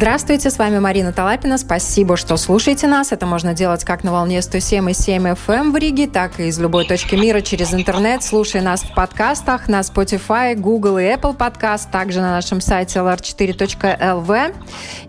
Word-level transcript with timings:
Здравствуйте, 0.00 0.48
с 0.48 0.58
вами 0.58 0.78
Марина 0.78 1.12
Талапина. 1.12 1.58
Спасибо, 1.58 2.16
что 2.16 2.36
слушаете 2.36 2.86
нас. 2.86 3.10
Это 3.10 3.26
можно 3.26 3.52
делать 3.52 3.82
как 3.82 4.04
на 4.04 4.12
волне 4.12 4.38
107,7 4.38 5.36
FM 5.36 5.52
эм 5.52 5.72
в 5.72 5.76
Риге, 5.76 6.06
так 6.06 6.38
и 6.38 6.44
из 6.44 6.60
любой 6.60 6.86
точки 6.86 7.16
мира 7.16 7.40
через 7.40 7.74
интернет. 7.74 8.22
Слушай 8.22 8.60
нас 8.60 8.82
в 8.84 8.94
подкастах 8.94 9.66
на 9.66 9.80
Spotify, 9.80 10.54
Google 10.54 10.98
и 10.98 11.02
Apple 11.02 11.34
подкаст, 11.34 11.90
также 11.90 12.20
на 12.20 12.30
нашем 12.30 12.60
сайте 12.60 13.00
lr4.lv. 13.00 14.54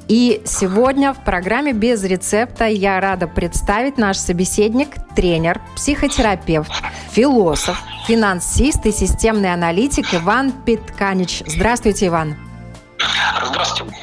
И 0.08 0.42
сегодня 0.48 1.14
в 1.14 1.24
программе 1.24 1.72
«Без 1.72 2.04
рецепта» 2.04 2.66
я 2.66 3.00
рада 3.00 3.28
представить 3.28 4.00
наш 4.00 4.18
собеседник, 4.18 4.96
тренер, 5.16 5.62
психотерапевт, 5.76 6.72
философ, 7.12 7.80
финансист 8.08 8.84
и 8.88 8.92
системный 8.92 9.54
аналитик 9.54 10.16
Иван 10.16 10.52
Питканич. 10.52 11.44
Здравствуйте, 11.46 12.08
Иван. 12.08 12.36
Здравствуйте. 13.46 13.94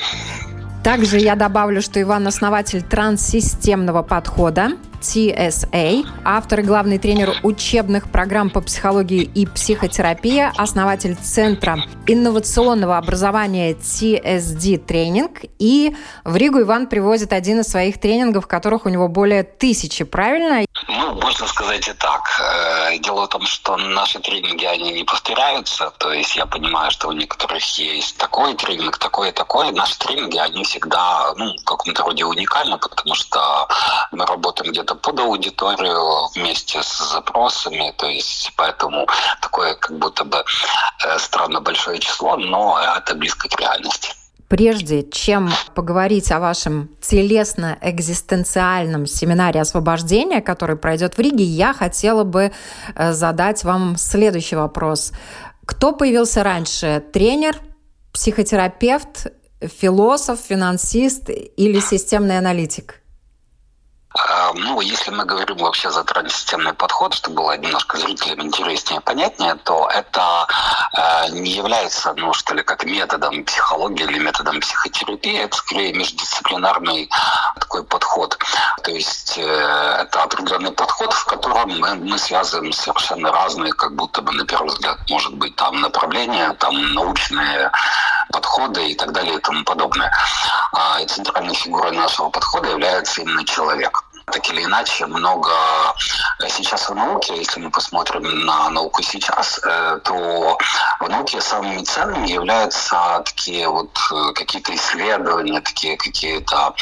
Также 0.86 1.18
я 1.18 1.34
добавлю, 1.34 1.82
что 1.82 2.00
Иван 2.00 2.28
основатель 2.28 2.80
транссистемного 2.80 4.04
подхода, 4.04 4.68
TSA, 5.00 6.06
автор 6.24 6.60
и 6.60 6.62
главный 6.62 6.98
тренер 6.98 7.32
учебных 7.42 8.08
программ 8.08 8.50
по 8.50 8.60
психологии 8.60 9.22
и 9.22 9.46
психотерапии, 9.46 10.44
основатель 10.56 11.16
Центра 11.16 11.78
инновационного 12.06 12.98
образования 12.98 13.72
TSD 13.72 14.78
тренинг. 14.78 15.40
И 15.58 15.96
в 16.24 16.36
Ригу 16.36 16.60
Иван 16.60 16.86
привозит 16.86 17.32
один 17.32 17.60
из 17.60 17.66
своих 17.66 17.98
тренингов, 17.98 18.46
которых 18.46 18.86
у 18.86 18.88
него 18.88 19.08
более 19.08 19.42
тысячи, 19.42 20.04
правильно? 20.04 20.64
Ну, 20.88 21.14
можно 21.14 21.46
сказать 21.46 21.88
и 21.88 21.92
так. 21.92 22.22
Э, 22.40 22.98
дело 22.98 23.24
в 23.24 23.28
том, 23.28 23.46
что 23.46 23.76
наши 23.76 24.18
тренинги, 24.20 24.64
они 24.64 24.92
не 24.92 25.04
повторяются. 25.04 25.90
То 25.98 26.12
есть 26.12 26.36
я 26.36 26.46
понимаю, 26.46 26.90
что 26.90 27.08
у 27.08 27.12
некоторых 27.12 27.62
есть 27.78 28.16
такой 28.18 28.54
тренинг, 28.54 28.98
такой 28.98 29.30
и 29.30 29.32
такой. 29.32 29.72
Наши 29.72 29.98
тренинги, 29.98 30.36
они 30.38 30.64
всегда, 30.64 31.32
ну, 31.36 31.56
в 31.56 31.64
каком-то 31.64 32.02
роде 32.02 32.24
уникальны, 32.24 32.78
потому 32.78 33.14
что 33.14 33.68
мы 34.12 34.26
работаем 34.26 34.70
где-то 34.72 34.94
под 34.94 35.18
аудиторию 35.20 36.28
вместе 36.34 36.82
с 36.82 36.98
запросами, 36.98 37.94
то 37.96 38.06
есть 38.06 38.52
поэтому 38.56 39.06
такое 39.40 39.74
как 39.74 39.98
будто 39.98 40.24
бы 40.24 40.44
э, 41.04 41.18
странно 41.18 41.60
большое 41.60 41.98
число, 41.98 42.36
но 42.36 42.78
это 42.96 43.14
близко 43.14 43.48
к 43.48 43.60
реальности. 43.60 44.14
Прежде 44.48 45.02
чем 45.02 45.50
поговорить 45.74 46.30
о 46.30 46.38
вашем 46.38 46.90
телесно-экзистенциальном 47.00 49.06
семинаре 49.06 49.60
освобождения, 49.60 50.40
который 50.40 50.76
пройдет 50.76 51.16
в 51.16 51.20
Риге, 51.20 51.42
я 51.42 51.72
хотела 51.72 52.22
бы 52.22 52.52
э, 52.94 53.12
задать 53.12 53.64
вам 53.64 53.96
следующий 53.96 54.54
вопрос. 54.54 55.12
Кто 55.64 55.92
появился 55.92 56.44
раньше? 56.44 57.02
Тренер, 57.12 57.56
психотерапевт, 58.12 59.32
философ, 59.60 60.38
финансист 60.38 61.28
или 61.28 61.80
системный 61.80 62.38
аналитик? 62.38 63.02
А, 64.24 64.52
ну, 64.54 64.80
если 64.80 65.10
мы 65.10 65.24
говорим 65.24 65.58
вообще 65.58 65.90
за 65.90 66.02
транссистемный 66.04 66.72
подход, 66.72 67.14
чтобы 67.14 67.36
было 67.36 67.56
немножко 67.56 67.98
зрителям 67.98 68.46
интереснее 68.46 69.00
понятнее, 69.00 69.54
то 69.56 69.88
это 69.92 70.46
э, 70.96 71.30
не 71.30 71.50
является, 71.50 72.14
ну, 72.14 72.32
что 72.32 72.54
ли, 72.54 72.62
как 72.62 72.84
методом 72.84 73.44
психологии 73.44 74.04
или 74.04 74.18
методом 74.18 74.60
психотерапии, 74.60 75.38
это 75.38 75.56
скорее 75.56 75.92
междисциплинарный 75.92 77.10
такой 77.60 77.84
подход. 77.84 78.38
То 78.82 78.90
есть 78.90 79.36
э, 79.36 79.42
это 79.42 80.22
определенный 80.22 80.72
подход, 80.72 81.12
в 81.12 81.24
котором 81.26 81.78
мы, 81.78 81.94
мы 81.96 82.18
связываем 82.18 82.72
совершенно 82.72 83.32
разные, 83.32 83.72
как 83.72 83.94
будто 83.94 84.22
бы, 84.22 84.32
на 84.32 84.46
первый 84.46 84.68
взгляд, 84.68 84.98
может 85.10 85.34
быть, 85.34 85.54
там 85.56 85.80
направления, 85.80 86.52
там 86.54 86.94
научные 86.94 87.70
подходы 88.32 88.90
и 88.90 88.94
так 88.94 89.12
далее 89.12 89.34
и 89.34 89.40
тому 89.40 89.64
подобное. 89.64 90.10
А, 90.72 91.04
центральной 91.06 91.54
фигурой 91.54 91.92
нашего 91.92 92.30
подхода 92.30 92.70
является 92.70 93.22
именно 93.22 93.44
человек 93.44 94.05
так 94.32 94.50
или 94.50 94.64
иначе 94.64 95.06
много 95.06 95.50
сейчас 96.48 96.88
в 96.88 96.94
науке, 96.94 97.36
если 97.36 97.60
мы 97.60 97.70
посмотрим 97.70 98.22
на 98.44 98.68
науку 98.70 99.02
сейчас, 99.02 99.60
э, 99.62 100.00
то 100.02 100.58
в 101.00 101.08
науке 101.08 101.40
самыми 101.40 101.84
ценными 101.84 102.28
являются 102.28 103.22
такие 103.24 103.68
вот 103.68 103.96
э, 104.12 104.32
какие-то 104.34 104.74
исследования, 104.74 105.60
такие 105.60 105.96
какие-то 105.96 106.74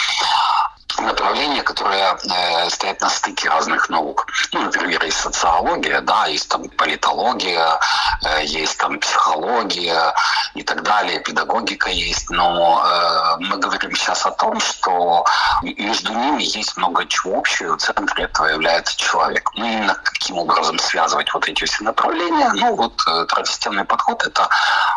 направления, 1.03 1.63
которые 1.63 2.17
э, 2.25 2.71
стоят 2.71 3.01
на 3.01 3.11
стыке 3.11 3.49
разных 3.49 3.89
наук. 3.89 4.27
Ну, 4.53 4.63
например, 4.63 5.05
есть 5.05 5.19
социология, 5.19 6.01
да, 6.01 6.27
есть 6.27 6.49
там 6.49 6.69
политология, 6.71 7.79
э, 8.25 8.45
есть 8.45 8.79
там 8.79 8.99
психология 9.01 10.15
и 10.55 10.63
так 10.63 10.83
далее, 10.83 11.21
педагогика 11.21 11.91
есть. 11.91 12.31
Но 12.31 12.83
э, 12.85 13.37
мы 13.41 13.59
говорим 13.59 13.95
сейчас 13.95 14.25
о 14.25 14.31
том, 14.31 14.61
что 14.61 15.25
между 15.63 16.13
ними 16.13 16.43
есть 16.43 16.77
много 16.77 17.07
чего 17.07 17.39
общего, 17.39 17.77
в 17.77 17.81
центре 17.81 18.25
этого 18.25 18.47
является 18.47 18.97
человек. 18.97 19.51
Ну, 19.57 19.67
именно 19.67 19.95
каким 19.95 20.39
образом 20.39 20.79
связывать 20.79 21.33
вот 21.35 21.49
эти 21.49 21.65
все 21.65 21.85
направления, 21.85 22.53
ну, 22.55 22.77
вот 22.77 22.95
э, 23.09 23.27
транссистемный 23.27 23.85
подход– 23.85 24.23
это 24.27 24.49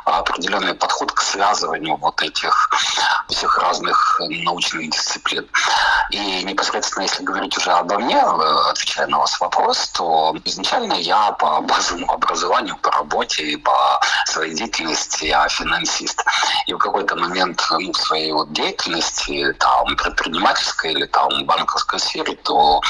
определенный 0.06 0.76
подход 0.76 1.12
к 1.12 1.22
связыванию 1.22 1.98
вот 1.98 2.22
этих 2.22 2.70
всех 3.28 3.58
разных 3.58 4.22
научных 4.46 4.90
дисциплин. 4.92 5.48
И 6.12 6.44
непосредственно, 6.44 7.04
если 7.04 7.24
говорить 7.24 7.58
уже 7.58 7.72
обо 7.72 7.98
мне, 7.98 8.16
э, 8.16 8.70
отвечая 8.70 9.08
на 9.08 9.20
ваш 9.20 9.40
вопрос, 9.40 9.90
то 9.90 10.36
изначально 10.46 10.94
я 10.94 11.32
по 11.32 11.62
базовому 11.62 12.12
образованию, 12.12 12.78
по 12.78 12.92
работе 12.92 13.44
и 13.44 13.58
по 13.58 14.00
своей 14.26 14.54
деятельности 14.54 15.26
я 15.26 15.47
финансист. 15.50 16.24
И 16.68 16.74
в 16.74 16.78
какой-то 16.78 17.16
момент 17.16 17.66
ну, 17.72 17.92
в 17.92 17.98
своей 17.98 18.32
вот 18.32 18.52
деятельности, 18.54 19.54
там, 19.60 19.96
предпринимательской 19.96 20.94
или 20.94 21.06
там 21.06 21.46
банковской 21.46 22.00
сфере, 22.00 22.36
то 22.44 22.82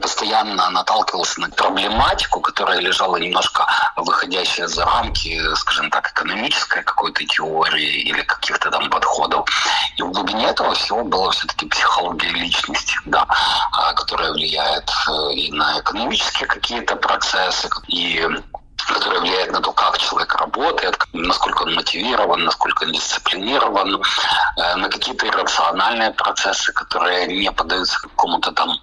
постоянно 0.00 0.70
наталкивался 0.70 1.40
на 1.40 1.50
проблематику, 1.50 2.40
которая 2.40 2.80
лежала 2.80 3.16
немножко 3.16 3.66
выходящая 3.96 4.66
за 4.66 4.84
рамки, 4.84 5.40
скажем 5.54 5.90
так, 5.90 6.10
экономической 6.12 6.82
какой-то 6.82 7.24
теории 7.24 8.02
или 8.02 8.22
каких-то 8.22 8.70
там 8.70 8.90
подходов. 8.90 9.48
И 9.96 10.02
в 10.02 10.10
глубине 10.10 10.46
этого 10.46 10.74
всего 10.74 11.04
была 11.04 11.30
все-таки 11.30 11.66
психология 11.66 12.30
личности, 12.30 12.98
да, 13.04 13.26
а, 13.72 13.92
которая 13.92 14.32
влияет 14.32 14.90
э, 15.08 15.32
и 15.34 15.52
на 15.52 15.80
экономические 15.80 16.48
какие-то 16.48 16.96
процессы, 16.96 17.68
и 17.88 18.26
которая 19.00 19.20
влияет 19.20 19.50
на 19.50 19.60
то, 19.60 19.72
как 19.72 19.96
человек 19.96 20.34
работает, 20.34 20.94
насколько 21.14 21.62
он 21.62 21.74
мотивирован, 21.74 22.44
насколько 22.44 22.84
он 22.84 22.92
дисциплинирован, 22.92 24.02
э, 24.56 24.74
на 24.76 24.88
какие-то 24.90 25.26
иррациональные 25.26 26.10
процессы, 26.10 26.70
которые 26.72 27.26
не 27.26 27.50
поддаются 27.50 27.98
какому-то 28.02 28.52
там 28.52 28.78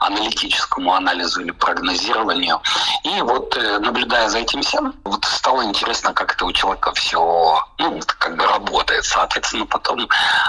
аналитическому 0.00 0.92
анализу 0.94 1.40
или 1.40 1.52
прогнозированию. 1.52 2.60
И 3.04 3.22
вот 3.22 3.56
э, 3.56 3.78
наблюдая 3.78 4.28
за 4.28 4.38
этим 4.38 4.60
всем, 4.60 4.94
вот 5.04 5.24
стало 5.24 5.64
интересно, 5.64 6.12
как 6.12 6.34
это 6.34 6.44
у 6.44 6.52
человека 6.52 6.92
все 6.92 7.64
ну, 7.78 8.00
как 8.18 8.36
бы 8.36 8.46
работает. 8.46 9.04
Соответственно, 9.04 9.66
потом 9.66 10.06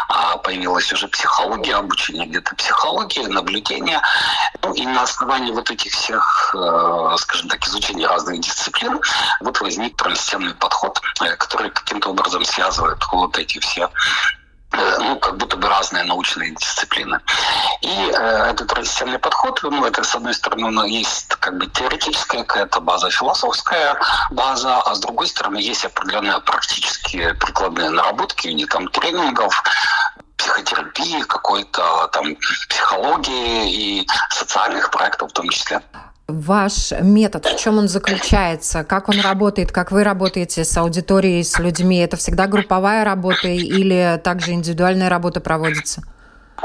а, 0.09 0.37
появилась 0.37 0.91
уже 0.91 1.07
психология, 1.07 1.75
обучение 1.75 2.27
где-то 2.27 2.55
психологии, 2.55 3.25
наблюдение. 3.27 4.01
Ну, 4.61 4.73
и 4.73 4.85
на 4.85 5.03
основании 5.03 5.51
вот 5.51 5.69
этих 5.71 5.91
всех, 5.93 6.55
э, 6.55 7.15
скажем 7.17 7.49
так, 7.49 7.65
изучения 7.65 8.07
разных 8.07 8.41
дисциплин, 8.41 8.99
вот 9.41 9.59
возник 9.61 9.95
транссистемный 9.97 10.53
подход, 10.55 11.01
э, 11.21 11.35
который 11.35 11.71
каким-то 11.71 12.09
образом 12.09 12.45
связывает 12.45 12.99
вот 13.11 13.37
эти 13.37 13.59
все 13.59 13.89
э, 14.71 14.97
ну, 14.99 15.17
как 15.17 15.37
будто 15.37 15.57
бы 15.57 15.67
разные 15.67 16.03
научные 16.03 16.51
дисциплины. 16.51 17.19
И 17.81 18.11
э, 18.13 18.49
этот 18.51 18.67
транзитивный 18.67 19.19
подход, 19.19 19.59
ну, 19.63 19.85
это, 19.85 20.03
с 20.03 20.15
одной 20.15 20.33
стороны, 20.33 20.69
ну, 20.69 20.85
есть 20.85 21.35
как 21.35 21.57
бы 21.57 21.67
теоретическая 21.67 22.43
какая-то 22.43 22.79
база, 22.79 23.09
философская 23.09 23.97
база, 24.31 24.81
а 24.81 24.95
с 24.95 24.99
другой 24.99 25.27
стороны, 25.27 25.57
есть 25.57 25.85
определенные 25.85 26.39
практические 26.41 27.33
прикладные 27.35 27.89
наработки 27.89 28.47
в 28.47 28.67
там 28.67 28.87
тренингов, 28.87 29.63
психотерапии, 30.43 31.21
какой-то 31.21 32.09
там 32.11 32.35
психологии 32.69 33.71
и 33.71 34.07
социальных 34.29 34.91
проектов 34.91 35.29
в 35.29 35.33
том 35.33 35.49
числе 35.49 35.81
ваш 36.27 36.93
метод, 37.01 37.45
в 37.45 37.59
чем 37.59 37.77
он 37.77 37.87
заключается, 37.87 38.83
как 38.83 39.09
он 39.09 39.19
работает, 39.19 39.71
как 39.71 39.91
вы 39.91 40.03
работаете 40.03 40.63
с 40.63 40.77
аудиторией, 40.77 41.43
с 41.43 41.59
людьми? 41.59 41.97
Это 41.97 42.17
всегда 42.17 42.47
групповая 42.47 43.03
работа 43.03 43.47
или 43.47 44.19
также 44.23 44.53
индивидуальная 44.53 45.09
работа 45.09 45.41
проводится? 45.41 46.03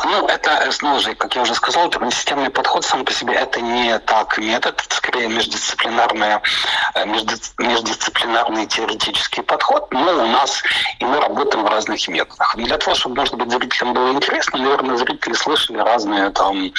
Ну, 0.04 0.26
это, 0.26 0.70
снова 0.70 1.00
же, 1.00 1.14
как 1.14 1.34
я 1.34 1.42
уже 1.42 1.54
сказал, 1.54 1.90
системный 2.10 2.50
подход 2.50 2.84
сам 2.84 3.04
по 3.04 3.12
себе 3.12 3.34
это 3.34 3.60
не 3.60 3.98
так 4.00 4.38
метод, 4.38 4.80
это 4.84 4.94
скорее 4.94 5.28
междисциплинарный, 5.28 6.38
э, 6.94 7.04
междисциплинарный 7.06 8.66
теоретический 8.66 9.42
подход, 9.42 9.90
но 9.90 10.24
у 10.24 10.26
нас 10.26 10.62
и 10.98 11.04
мы 11.04 11.20
работаем 11.20 11.64
в 11.64 11.68
разных 11.68 12.06
методах. 12.08 12.54
Для 12.56 12.76
того, 12.78 12.94
чтобы, 12.94 13.16
может 13.16 13.34
быть, 13.34 13.50
зрителям 13.50 13.94
было 13.94 14.12
интересно, 14.12 14.58
наверное, 14.58 14.96
зрители 14.96 15.32
слышали 15.32 15.78
разные 15.78 16.30
там 16.30 16.72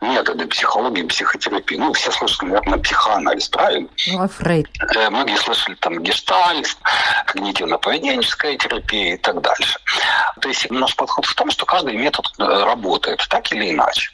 методы 0.00 0.46
психологии, 0.46 1.02
психотерапии. 1.02 1.76
Ну, 1.76 1.92
все 1.92 2.10
слышали, 2.10 2.48
наверное, 2.50 2.78
психоанализ, 2.78 3.48
правильно? 3.48 3.88
Ну, 4.08 4.22
а 4.22 4.28
Фрейд? 4.28 4.68
Э, 4.96 5.10
многие 5.10 5.36
слышали 5.36 5.74
там 5.76 6.02
гештальт, 6.02 6.76
когнитивно-поведенческая 7.26 8.56
терапия 8.56 9.14
и 9.14 9.18
так 9.18 9.40
дальше. 9.40 9.78
То 10.40 10.48
есть 10.48 10.70
наш 10.70 10.96
подход 10.96 11.26
в 11.26 11.34
том, 11.34 11.50
что 11.50 11.66
каждый 11.66 11.96
метод 11.96 12.26
работает 12.62 13.24
так 13.28 13.50
или 13.52 13.70
иначе. 13.70 14.10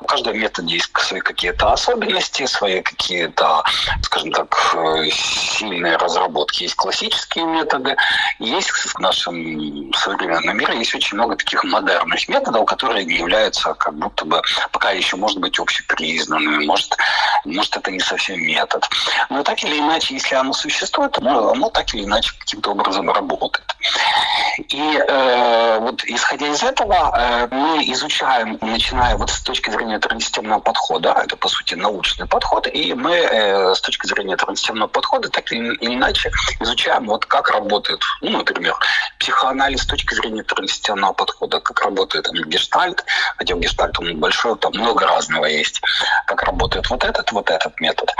У 0.00 0.06
каждого 0.06 0.34
метода 0.34 0.68
есть 0.68 0.90
свои 0.98 1.20
какие-то 1.20 1.72
особенности, 1.72 2.46
свои 2.46 2.80
какие-то, 2.80 3.62
скажем 4.02 4.32
так, 4.32 4.56
э, 4.74 5.10
сильные 5.10 5.96
разработки. 5.96 6.64
Есть 6.64 6.76
классические 6.76 7.44
методы, 7.44 7.96
есть 8.38 8.70
в 8.70 8.98
нашем 8.98 9.92
современном 9.94 10.56
мире 10.56 10.78
есть 10.78 10.94
очень 10.94 11.16
много 11.16 11.36
таких 11.36 11.64
модерных 11.64 12.28
методов, 12.28 12.66
которые 12.66 13.04
являются 13.04 13.74
как 13.74 13.94
будто 13.94 14.24
бы 14.24 14.42
пока 14.72 14.90
еще, 14.90 15.16
может 15.16 15.38
быть, 15.38 15.58
общепризнанными, 15.58 16.64
может, 16.64 16.96
может 17.44 17.76
это 17.76 17.90
не 17.90 18.00
совсем 18.00 18.40
метод. 18.40 18.88
Но 19.30 19.42
так 19.42 19.62
или 19.64 19.78
иначе, 19.78 20.14
если 20.14 20.34
оно 20.34 20.52
существует, 20.52 21.16
оно, 21.18 21.50
оно 21.50 21.70
так 21.70 21.94
или 21.94 22.04
иначе 22.04 22.32
каким-то 22.38 22.70
образом 22.70 23.10
работает. 23.10 23.64
И 24.68 25.00
э, 25.08 25.78
вот 25.80 26.02
исходя 26.04 26.48
из 26.48 26.62
этого, 26.62 27.12
э, 27.16 27.48
мы 27.68 27.84
изучаем, 27.92 28.58
начиная 28.60 29.16
вот 29.16 29.30
с 29.30 29.40
точки 29.40 29.70
зрения 29.70 29.98
транссистемного 29.98 30.60
подхода, 30.60 31.12
это 31.24 31.36
по 31.36 31.48
сути 31.48 31.74
научный 31.74 32.26
подход, 32.26 32.66
и 32.66 32.94
мы 32.94 33.14
э, 33.14 33.74
с 33.74 33.80
точки 33.80 34.06
зрения 34.06 34.36
транссистемного 34.36 34.88
подхода 34.88 35.28
так 35.28 35.52
или 35.52 35.76
иначе 35.80 36.30
изучаем 36.60 37.06
вот 37.06 37.26
как 37.26 37.50
работает, 37.50 38.00
ну, 38.22 38.30
например, 38.38 38.74
психоанализ 39.18 39.82
с 39.82 39.86
точки 39.86 40.14
зрения 40.14 40.42
транссистемного 40.42 41.12
подхода, 41.12 41.60
как 41.60 41.80
работает 41.80 42.24
там, 42.24 42.34
гештальт, 42.44 43.04
хотя 43.36 43.54
в 43.54 43.60
гештальт 43.60 43.98
он 43.98 44.18
большой, 44.18 44.56
там 44.56 44.72
много 44.74 45.06
разного 45.06 45.44
есть, 45.44 45.80
как 46.26 46.42
работает 46.42 46.88
вот 46.90 47.04
этот, 47.04 47.32
вот 47.32 47.50
этот 47.50 47.78
метод. 47.80 48.10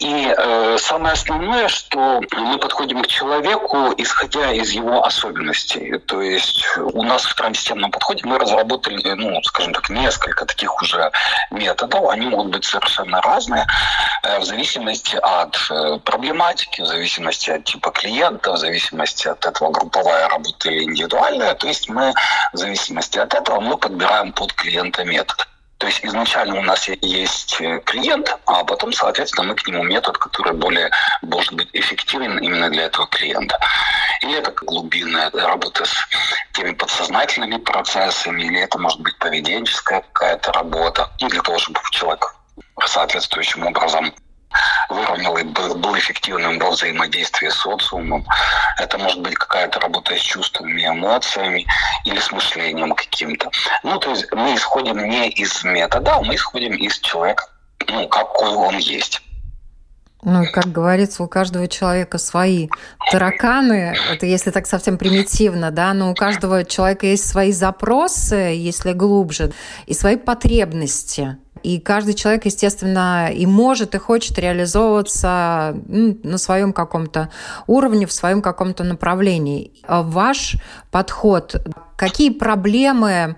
И 0.00 0.34
э, 0.36 0.78
самое 0.80 1.12
основное, 1.12 1.68
что 1.68 2.20
мы 2.32 2.58
подходим 2.58 3.02
к 3.02 3.06
человеку, 3.06 3.92
исходя 3.96 4.52
из 4.52 4.70
его 4.70 5.04
особенностей. 5.04 5.98
То 5.98 6.20
есть 6.22 6.64
у 6.76 7.02
нас 7.02 7.24
в 7.24 7.34
транссистемном 7.34 7.90
подходе 7.90 8.22
мы 8.24 8.38
разработали, 8.38 8.79
ну, 8.88 9.42
скажем 9.42 9.74
так, 9.74 9.90
несколько 9.90 10.46
таких 10.46 10.82
уже 10.82 11.10
методов. 11.50 12.08
Они 12.10 12.26
могут 12.26 12.52
быть 12.52 12.64
совершенно 12.64 13.20
разные 13.20 13.66
э, 14.22 14.38
в 14.38 14.44
зависимости 14.44 15.16
от 15.16 15.56
э, 15.70 15.98
проблематики, 16.04 16.82
в 16.82 16.86
зависимости 16.86 17.50
от 17.50 17.64
типа 17.64 17.90
клиента, 17.90 18.52
в 18.52 18.58
зависимости 18.58 19.28
от 19.28 19.44
этого 19.46 19.70
групповая 19.70 20.28
работа 20.28 20.70
или 20.70 20.84
индивидуальная. 20.84 21.54
То 21.54 21.66
есть 21.66 21.88
мы 21.88 22.12
в 22.52 22.56
зависимости 22.56 23.18
от 23.18 23.34
этого 23.34 23.60
мы 23.60 23.76
подбираем 23.76 24.32
под 24.32 24.52
клиента 24.52 25.04
метод. 25.04 25.46
То 25.80 25.86
есть 25.86 26.04
изначально 26.04 26.58
у 26.58 26.62
нас 26.62 26.86
есть 26.88 27.58
э, 27.58 27.80
клиент, 27.86 28.36
а 28.44 28.64
потом, 28.64 28.92
соответственно, 28.92 29.48
мы 29.48 29.54
к 29.54 29.66
нему 29.66 29.82
метод, 29.82 30.18
который 30.18 30.52
более 30.52 30.90
может 31.22 31.54
быть 31.54 31.70
эффективен 31.72 32.36
именно 32.36 32.68
для 32.68 32.84
этого 32.84 33.06
клиента. 33.06 33.58
Или 34.20 34.36
это 34.36 34.52
глубинная 34.52 35.30
работа 35.30 35.86
с 35.86 35.96
теми 36.52 36.72
подсознательными 36.72 37.56
процессами, 37.56 38.42
или 38.42 38.60
это 38.60 38.78
может 38.78 39.00
быть 39.00 39.16
поведенческая 39.16 40.02
какая-то 40.12 40.52
работа, 40.52 41.10
и 41.18 41.24
для 41.28 41.40
того, 41.40 41.58
чтобы 41.58 41.80
человек 41.92 42.34
соответствующим 42.84 43.66
образом 43.66 44.12
выровнял 44.88 45.36
и 45.38 45.42
был, 45.44 45.96
эффективным 45.96 46.58
во 46.58 46.70
взаимодействии 46.70 47.48
с 47.48 47.54
социумом. 47.54 48.24
Это 48.78 48.98
может 48.98 49.20
быть 49.20 49.34
какая-то 49.34 49.80
работа 49.80 50.16
с 50.16 50.20
чувствами, 50.20 50.86
эмоциями 50.86 51.66
или 52.04 52.18
с 52.18 52.30
мышлением 52.32 52.94
каким-то. 52.94 53.50
Ну, 53.82 53.98
то 53.98 54.10
есть 54.10 54.30
мы 54.32 54.54
исходим 54.54 55.08
не 55.08 55.28
из 55.28 55.62
метода, 55.64 56.20
мы 56.22 56.34
исходим 56.34 56.74
из 56.74 56.98
человека, 57.00 57.48
ну, 57.88 58.08
какой 58.08 58.50
он 58.50 58.78
есть. 58.78 59.22
Ну, 60.22 60.44
как 60.52 60.70
говорится, 60.70 61.22
у 61.22 61.28
каждого 61.28 61.66
человека 61.66 62.18
свои 62.18 62.68
тараканы. 63.10 63.96
Это 64.12 64.26
если 64.26 64.50
так 64.50 64.66
совсем 64.66 64.98
примитивно, 64.98 65.70
да, 65.70 65.94
но 65.94 66.10
у 66.10 66.14
каждого 66.14 66.64
человека 66.64 67.06
есть 67.06 67.26
свои 67.26 67.52
запросы, 67.52 68.34
если 68.34 68.92
глубже, 68.92 69.52
и 69.86 69.94
свои 69.94 70.16
потребности. 70.16 71.38
И 71.62 71.78
каждый 71.78 72.14
человек, 72.14 72.46
естественно, 72.46 73.30
и 73.30 73.44
может, 73.46 73.94
и 73.94 73.98
хочет 73.98 74.38
реализовываться 74.38 75.76
ну, 75.86 76.18
на 76.22 76.38
своем 76.38 76.72
каком-то 76.72 77.30
уровне, 77.66 78.06
в 78.06 78.12
своем 78.12 78.40
каком-то 78.40 78.84
направлении. 78.84 79.72
А 79.86 80.02
ваш 80.02 80.56
подход, 80.90 81.56
какие 81.96 82.30
проблемы 82.30 83.36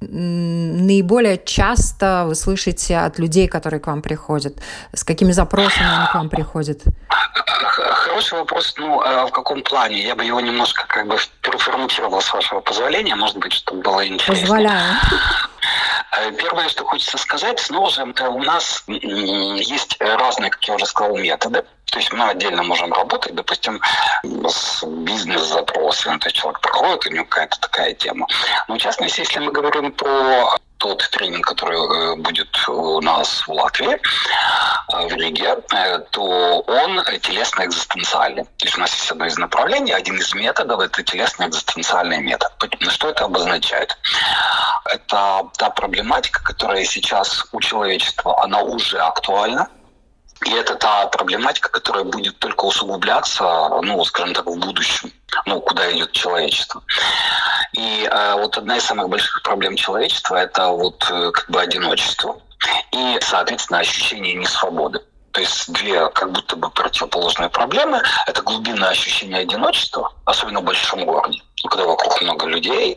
наиболее 0.00 1.38
часто 1.44 2.24
вы 2.26 2.34
слышите 2.34 2.98
от 2.98 3.18
людей, 3.18 3.48
которые 3.48 3.80
к 3.80 3.86
вам 3.86 4.02
приходят? 4.02 4.54
С 4.92 5.04
какими 5.04 5.32
запросами 5.32 5.86
они 5.86 6.06
к 6.10 6.14
вам 6.14 6.28
приходят? 6.28 6.82
Хороший 7.30 8.38
вопрос. 8.38 8.74
Ну, 8.78 9.00
а 9.00 9.26
в 9.26 9.30
каком 9.30 9.62
плане? 9.62 10.02
Я 10.02 10.14
бы 10.14 10.24
его 10.24 10.40
немножко 10.40 10.84
как 10.86 11.06
бы 11.06 11.16
переформатировал 11.42 12.20
с 12.20 12.32
вашего 12.32 12.60
позволения, 12.60 13.14
может 13.14 13.38
быть, 13.38 13.52
чтобы 13.52 13.82
было 13.82 14.06
интересно. 14.06 14.34
Позволяю. 14.34 14.96
Э, 16.12 16.32
первое, 16.32 16.68
что 16.68 16.84
хочется 16.84 17.18
сказать, 17.18 17.60
снова 17.60 17.90
же 17.90 18.02
у 18.02 18.42
нас 18.42 18.84
есть 18.86 19.96
разные, 20.00 20.50
как 20.50 20.62
я 20.64 20.74
уже 20.74 20.86
сказал, 20.86 21.16
методы. 21.16 21.64
То 21.90 21.98
есть 21.98 22.12
мы 22.12 22.28
отдельно 22.28 22.62
можем 22.62 22.92
работать, 22.92 23.34
допустим, 23.34 23.80
с 24.22 24.84
бизнес-запросами. 24.84 26.18
То 26.18 26.28
есть 26.28 26.36
человек 26.36 26.60
проходит, 26.60 27.06
у 27.06 27.10
него 27.10 27.24
какая-то 27.24 27.60
такая 27.60 27.94
тема. 27.94 28.26
Но 28.68 28.76
в 28.76 28.78
частности, 28.78 29.20
если 29.20 29.40
мы 29.40 29.50
говорим 29.50 29.92
про 29.92 30.56
тот 30.80 31.08
тренинг, 31.10 31.46
который 31.46 31.78
э, 31.78 32.16
будет 32.16 32.68
у 32.68 33.00
нас 33.02 33.46
в 33.46 33.52
Латвии, 33.52 33.92
э, 33.92 35.08
в 35.08 35.12
Риге, 35.12 35.58
э, 35.72 35.98
то 36.10 36.60
он 36.66 37.04
телесно-экзистенциальный. 37.20 38.44
То 38.44 38.64
есть 38.64 38.78
у 38.78 38.80
нас 38.80 38.94
есть 38.94 39.12
одно 39.12 39.26
из 39.26 39.36
направлений, 39.36 39.92
один 39.92 40.16
из 40.16 40.34
методов– 40.34 40.80
это 40.80 41.02
телесно-экзистенциальный 41.02 42.20
метод. 42.22 42.50
Что 42.88 43.10
это 43.10 43.26
обозначает? 43.26 43.96
Это 44.86 45.50
та 45.58 45.70
проблематика, 45.70 46.42
которая 46.42 46.84
сейчас 46.84 47.46
у 47.52 47.60
человечества, 47.60 48.42
она 48.42 48.62
уже 48.62 48.98
актуальна, 48.98 49.68
и 50.46 50.52
это 50.52 50.74
та 50.74 51.06
проблематика, 51.06 51.68
которая 51.68 52.04
будет 52.04 52.38
только 52.38 52.64
усугубляться, 52.64 53.42
ну, 53.82 54.02
скажем 54.04 54.34
так, 54.34 54.46
в 54.46 54.58
будущем, 54.58 55.12
ну, 55.46 55.60
куда 55.60 55.90
идет 55.92 56.12
человечество. 56.12 56.82
И 57.72 58.08
э, 58.10 58.34
вот 58.34 58.56
одна 58.56 58.78
из 58.78 58.84
самых 58.84 59.08
больших 59.08 59.42
проблем 59.42 59.76
человечества– 59.76 60.36
это 60.36 60.68
вот 60.68 61.06
э, 61.10 61.30
как 61.32 61.50
бы 61.50 61.60
одиночество 61.60 62.40
и, 62.92 63.18
соответственно, 63.20 63.80
ощущение 63.80 64.34
несвободы. 64.34 65.02
То 65.32 65.40
есть 65.40 65.72
две 65.72 66.08
как 66.10 66.32
будто 66.32 66.56
бы 66.56 66.70
противоположные 66.70 67.50
проблемы. 67.50 68.02
Это 68.26 68.42
глубинное 68.42 68.88
ощущение 68.88 69.40
одиночества, 69.40 70.12
особенно 70.24 70.60
в 70.60 70.64
большом 70.64 71.04
городе, 71.04 71.40
когда 71.68 71.84
вокруг 71.84 72.20
много 72.22 72.46
людей, 72.46 72.96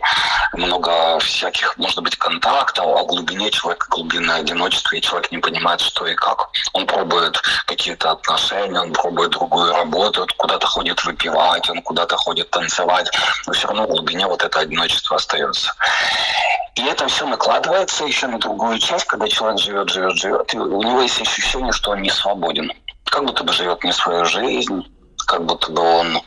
много 0.54 1.20
всяких, 1.20 1.78
может 1.78 2.02
быть, 2.02 2.16
контактов, 2.16 2.86
а 2.86 3.04
в 3.04 3.08
глубине 3.08 3.52
человека 3.52 3.88
глубинное 3.90 4.38
одиночество, 4.38 4.96
и 4.96 5.02
человек 5.02 5.32
не 5.32 5.40
понимает, 5.40 5.82
что 5.82 6.06
и 6.06 6.16
как. 6.16 6.50
Он 6.74 6.86
пробует 6.86 7.42
какие-то 7.66 8.12
отношения, 8.12 8.80
он 8.80 8.94
пробует 8.94 9.32
другую 9.32 9.74
работу, 9.74 10.22
он 10.22 10.30
куда-то 10.38 10.68
ходит 10.68 11.04
выпивать, 11.04 11.70
он 11.70 11.82
куда-то 11.82 12.16
ходит 12.16 12.50
танцевать, 12.52 13.12
но 13.48 13.54
все 13.54 13.68
равно 13.68 13.84
в 13.86 13.90
глубине 13.90 14.28
вот 14.28 14.44
это 14.44 14.60
одиночество 14.60 15.18
остается. 15.18 15.72
И 16.76 16.84
это 16.84 17.08
все 17.08 17.28
накладывается 17.28 18.06
еще 18.06 18.28
на 18.28 18.40
другую 18.40 18.80
часть, 18.80 19.06
когда 19.06 19.28
человек 19.28 19.60
живет, 19.60 19.90
живет, 19.90 20.16
живет, 20.16 20.54
и 20.54 20.58
у 20.58 20.82
него 20.82 21.02
есть 21.02 21.22
ощущение, 21.22 21.72
что 21.72 21.92
он 21.92 22.02
не 22.02 22.10
свободен. 22.10 22.72
Как 23.06 23.26
будто 23.26 23.44
бы 23.44 23.54
живет 23.54 23.84
не 23.84 23.92
свою 23.92 24.26
жизнь, 24.26 24.84
как 25.26 25.46
будто 25.46 25.72
бы 25.72 25.82
он 25.82 26.22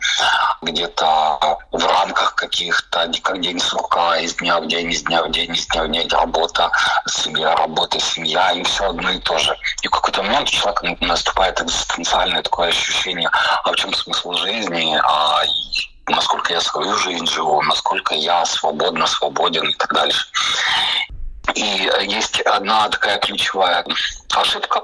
где-то 0.62 1.58
в 1.72 1.86
рамках 1.86 2.34
каких-то, 2.34 3.10
как 3.22 3.40
день 3.40 3.60
сурка, 3.60 4.16
из 4.18 4.34
дня 4.34 4.60
в 4.60 4.66
день, 4.66 4.90
из 4.90 5.02
дня 5.02 5.22
в 5.22 5.30
день, 5.30 5.54
из 5.54 5.66
дня 5.66 5.84
в 5.84 5.90
день, 5.90 6.08
работа, 6.08 6.70
семья, 7.06 7.54
работа, 7.56 8.00
семья, 8.00 8.52
и 8.52 8.62
все 8.62 8.88
одно 8.88 9.10
и 9.10 9.18
то 9.18 9.38
же. 9.38 9.56
И 9.82 9.88
в 9.88 9.90
какой-то 9.90 10.22
момент 10.22 10.48
у 10.48 10.52
человека 10.52 10.96
наступает 11.00 11.60
экзистенциальное 11.60 12.42
такое 12.42 12.68
ощущение, 12.68 13.30
а 13.64 13.72
в 13.72 13.76
чем 13.76 13.92
смысл 13.94 14.32
жизни, 14.32 14.98
а 15.02 15.42
насколько 16.08 16.52
я 16.52 16.60
свою 16.60 16.96
жизнь 16.98 17.26
живу, 17.26 17.62
насколько 17.62 18.14
я 18.14 18.44
свободно, 18.46 19.06
свободен 19.06 19.68
и 19.68 19.74
так 19.74 19.92
дальше. 19.92 20.26
И 21.54 21.90
есть 22.02 22.40
одна 22.40 22.88
такая 22.88 23.18
ключевая 23.18 23.84
ошибка 24.34 24.82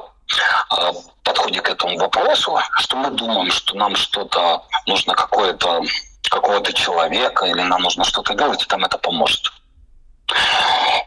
подходе 1.22 1.60
к 1.60 1.70
этому 1.70 1.98
вопросу, 1.98 2.58
что 2.78 2.96
мы 2.96 3.10
думаем, 3.10 3.50
что 3.50 3.76
нам 3.76 3.96
что-то 3.96 4.62
нужно 4.86 5.14
какое-то 5.14 5.82
какого-то 6.30 6.72
человека 6.72 7.44
или 7.44 7.60
нам 7.60 7.82
нужно 7.82 8.04
что-то 8.04 8.34
делать, 8.34 8.62
и 8.62 8.66
там 8.66 8.84
это 8.84 8.96
поможет. 8.96 9.52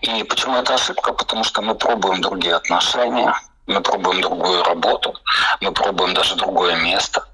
И 0.01 0.23
почему 0.23 0.57
это 0.57 0.75
ошибка? 0.75 1.13
Потому 1.13 1.43
что 1.43 1.61
мы 1.61 1.73
пробуем 1.73 2.21
другие 2.21 2.55
отношения, 2.55 3.33
мы 3.65 3.81
пробуем 3.81 4.21
другую 4.21 4.63
работу, 4.63 5.15
мы 5.61 5.71
пробуем 5.71 6.13
даже 6.13 6.35
другое 6.35 6.75
место, 6.75 7.27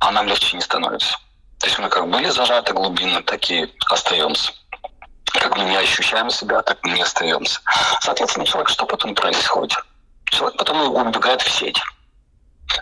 а 0.00 0.10
нам 0.10 0.26
легче 0.28 0.56
не 0.56 0.62
становится. 0.62 1.16
То 1.58 1.66
есть 1.66 1.78
мы 1.78 1.88
как 1.88 2.08
были 2.10 2.28
зажаты 2.28 2.74
глубинно, 2.74 3.22
так 3.22 3.50
и 3.50 3.72
остаемся. 3.88 4.52
Как 5.24 5.56
мы 5.56 5.64
не 5.64 5.76
ощущаем 5.76 6.28
себя, 6.28 6.60
так 6.62 6.78
мы 6.82 6.90
не 6.90 7.02
остаемся. 7.02 7.60
Соответственно, 8.00 8.44
человек 8.44 8.68
что 8.68 8.84
потом 8.84 9.14
происходит? 9.14 9.78
Человек 10.32 10.56
потом 10.56 10.94
убегает 10.96 11.42
в 11.42 11.50
сеть. 11.50 11.78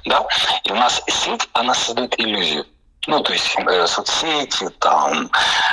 Да? 0.05 0.25
И 0.63 0.71
у 0.71 0.77
нас 0.77 1.03
сеть, 1.09 1.49
она 1.53 1.75
создает 1.75 2.19
иллюзию. 2.21 2.65
Ну, 3.09 3.21
то 3.23 3.33
есть 3.33 3.57
э, 3.57 3.87
соцсети, 3.89 4.69
там, 4.79 5.29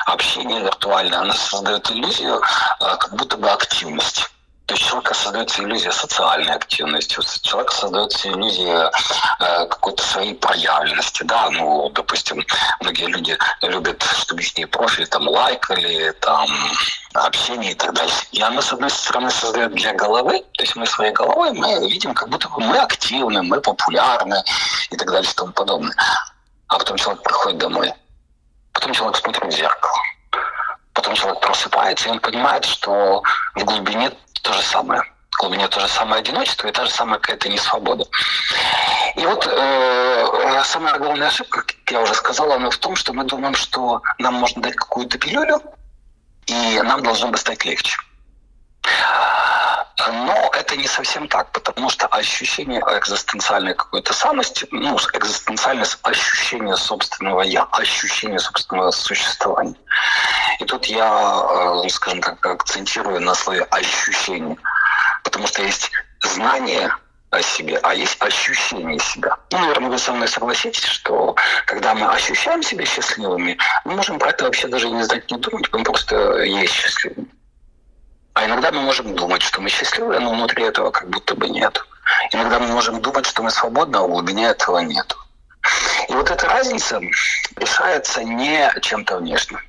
общение 0.08 0.62
виртуальное, 0.62 1.20
она 1.20 1.34
создает 1.36 1.90
иллюзию 1.92 2.42
э, 2.42 2.98
как 2.98 3.16
будто 3.16 3.38
бы 3.38 3.48
активности. 3.50 4.26
То 4.68 4.74
есть 4.74 4.86
человека 4.86 5.14
создается 5.14 5.64
иллюзия 5.64 5.94
социальной 5.94 6.54
активности, 6.54 7.18
у 7.18 7.24
человека 7.42 7.74
создается 7.74 8.28
иллюзия 8.28 8.92
э, 9.40 9.66
какой-то 9.68 10.04
своей 10.04 10.36
проявленности. 10.36 11.24
Да, 11.24 11.50
ну, 11.50 11.90
допустим, 11.92 12.46
многие 12.82 13.06
люди 13.06 13.38
любят, 13.62 14.04
чтобы 14.04 14.42
их 14.42 14.58
не 14.58 14.66
профиль 14.66 15.08
там 15.08 15.26
лайкали, 15.26 16.12
там, 16.20 16.50
общение 17.14 17.72
и 17.72 17.76
так 17.76 17.94
далее. 17.94 18.14
И 18.34 18.42
она, 18.42 18.62
с 18.62 18.74
одной 18.74 18.90
стороны, 18.90 19.32
создает 19.32 19.74
для 19.74 19.94
головы, 19.94 20.44
то 20.52 20.64
есть 20.64 20.76
мы 20.76 20.86
своей 20.86 21.14
головой 21.14 21.54
мы 21.54 21.90
видим, 21.90 22.14
как 22.14 22.28
будто 22.28 22.50
бы 22.50 22.60
мы 22.60 22.78
активны, 22.78 23.44
мы 23.44 23.62
популярны 23.62 24.44
и 24.92 24.98
так 24.98 25.08
далее 25.08 25.32
и 25.32 25.34
тому 25.34 25.54
подобное. 25.54 25.96
А 26.68 26.78
потом 26.78 26.98
человек 26.98 27.24
приходит 27.24 27.60
домой. 27.60 27.94
Потом 28.74 28.92
человек 28.92 29.16
смотрит 29.16 29.46
в 29.46 29.56
зеркало. 29.56 29.98
Потом 30.98 31.14
человек 31.14 31.42
просыпается, 31.42 32.10
и 32.10 32.12
он 32.12 32.20
понимает, 32.20 32.66
что 32.66 33.22
в 33.54 33.64
глубине 33.64 34.12
то 34.42 34.52
же 34.52 34.64
самое. 34.64 35.04
В 35.30 35.38
глубине 35.40 35.68
то 35.68 35.80
же 35.80 35.88
самое 35.88 36.22
одиночество 36.22 36.68
и 36.68 36.72
та 36.72 36.86
же 36.86 36.90
самая 36.90 37.20
какая-то 37.20 37.50
несвобода. 37.50 38.04
И 39.16 39.24
вот 39.24 39.46
э, 39.46 40.64
самая 40.66 40.98
главная 40.98 41.28
ошибка, 41.28 41.62
как 41.62 41.92
я 41.92 42.02
уже 42.02 42.16
сказал, 42.16 42.52
она 42.52 42.72
в 42.72 42.78
том, 42.78 42.96
что 42.96 43.14
мы 43.14 43.26
думаем, 43.26 43.54
что 43.54 44.02
нам 44.18 44.34
можно 44.34 44.64
дать 44.64 44.76
какую-то 44.76 45.20
пилюлю, 45.20 45.62
и 46.48 46.82
нам 46.84 47.04
должно 47.04 47.28
бы 47.28 47.38
стать 47.38 47.64
легче. 47.64 47.96
Но 50.08 50.50
это 50.54 50.76
не 50.78 50.88
совсем 50.88 51.28
так, 51.28 51.52
потому 51.52 51.90
что 51.90 52.08
ощущение 52.08 52.80
экзистенциальной 52.80 53.76
какой-то 53.76 54.14
самости, 54.14 54.68
ну, 54.72 54.98
экзистенциальность 55.14 56.00
ощущения 56.02 56.76
собственного 56.76 57.42
я, 57.42 57.68
ощущение 57.72 58.40
собственного 58.40 58.92
существования. 58.92 59.76
И 60.60 60.66
тут 60.66 60.86
я, 60.86 61.82
э, 61.86 61.90
скажем 61.90 62.22
так, 62.22 62.46
акцентирую 62.46 63.22
на 63.22 63.36
слове 63.36 63.64
ощущение, 63.64 64.58
потому 65.24 65.48
что 65.48 65.62
есть 65.62 65.92
знание 66.22 66.92
о 67.30 67.42
себе, 67.42 67.78
а 67.84 67.94
есть 67.94 68.22
ощущение 68.22 69.00
себя. 69.00 69.38
Ну, 69.52 69.60
наверное, 69.60 69.90
вы 69.90 70.00
со 70.00 70.14
мной 70.14 70.28
согласитесь, 70.28 70.86
что 70.86 71.36
когда 71.66 71.94
мы 71.94 72.08
ощущаем 72.08 72.64
себя 72.64 72.86
счастливыми, 72.86 73.58
мы 73.86 73.96
можем 73.96 74.18
про 74.18 74.30
это 74.30 74.46
вообще 74.46 74.68
даже 74.68 74.90
не 74.90 75.04
знать, 75.04 75.30
не 75.30 75.38
думать, 75.38 75.70
мы 75.72 75.84
просто 75.84 76.44
есть 76.44 76.74
счастливыми. 76.74 77.28
А 78.34 78.46
иногда 78.46 78.72
мы 78.72 78.82
можем 78.82 79.16
думать, 79.16 79.42
что 79.42 79.62
мы 79.62 79.70
счастливы, 79.70 80.20
но 80.20 80.32
внутри 80.32 80.64
этого 80.64 80.92
как 80.92 81.10
будто 81.10 81.36
бы 81.36 81.50
нет. 81.50 81.84
Иногда 82.32 82.60
мы 82.60 82.68
можем 82.68 83.02
думать, 83.02 83.26
что 83.26 83.44
мы 83.44 83.52
свободны, 83.52 83.98
а 83.98 84.04
в 84.04 84.10
глубине 84.10 84.46
этого 84.48 84.78
нет. 84.80 85.16
И 86.08 86.14
вот 86.14 86.30
эта 86.32 86.48
разница 86.48 87.02
решается 87.58 88.24
не 88.24 88.72
чем-то 88.82 89.18
внешним. 89.18 89.60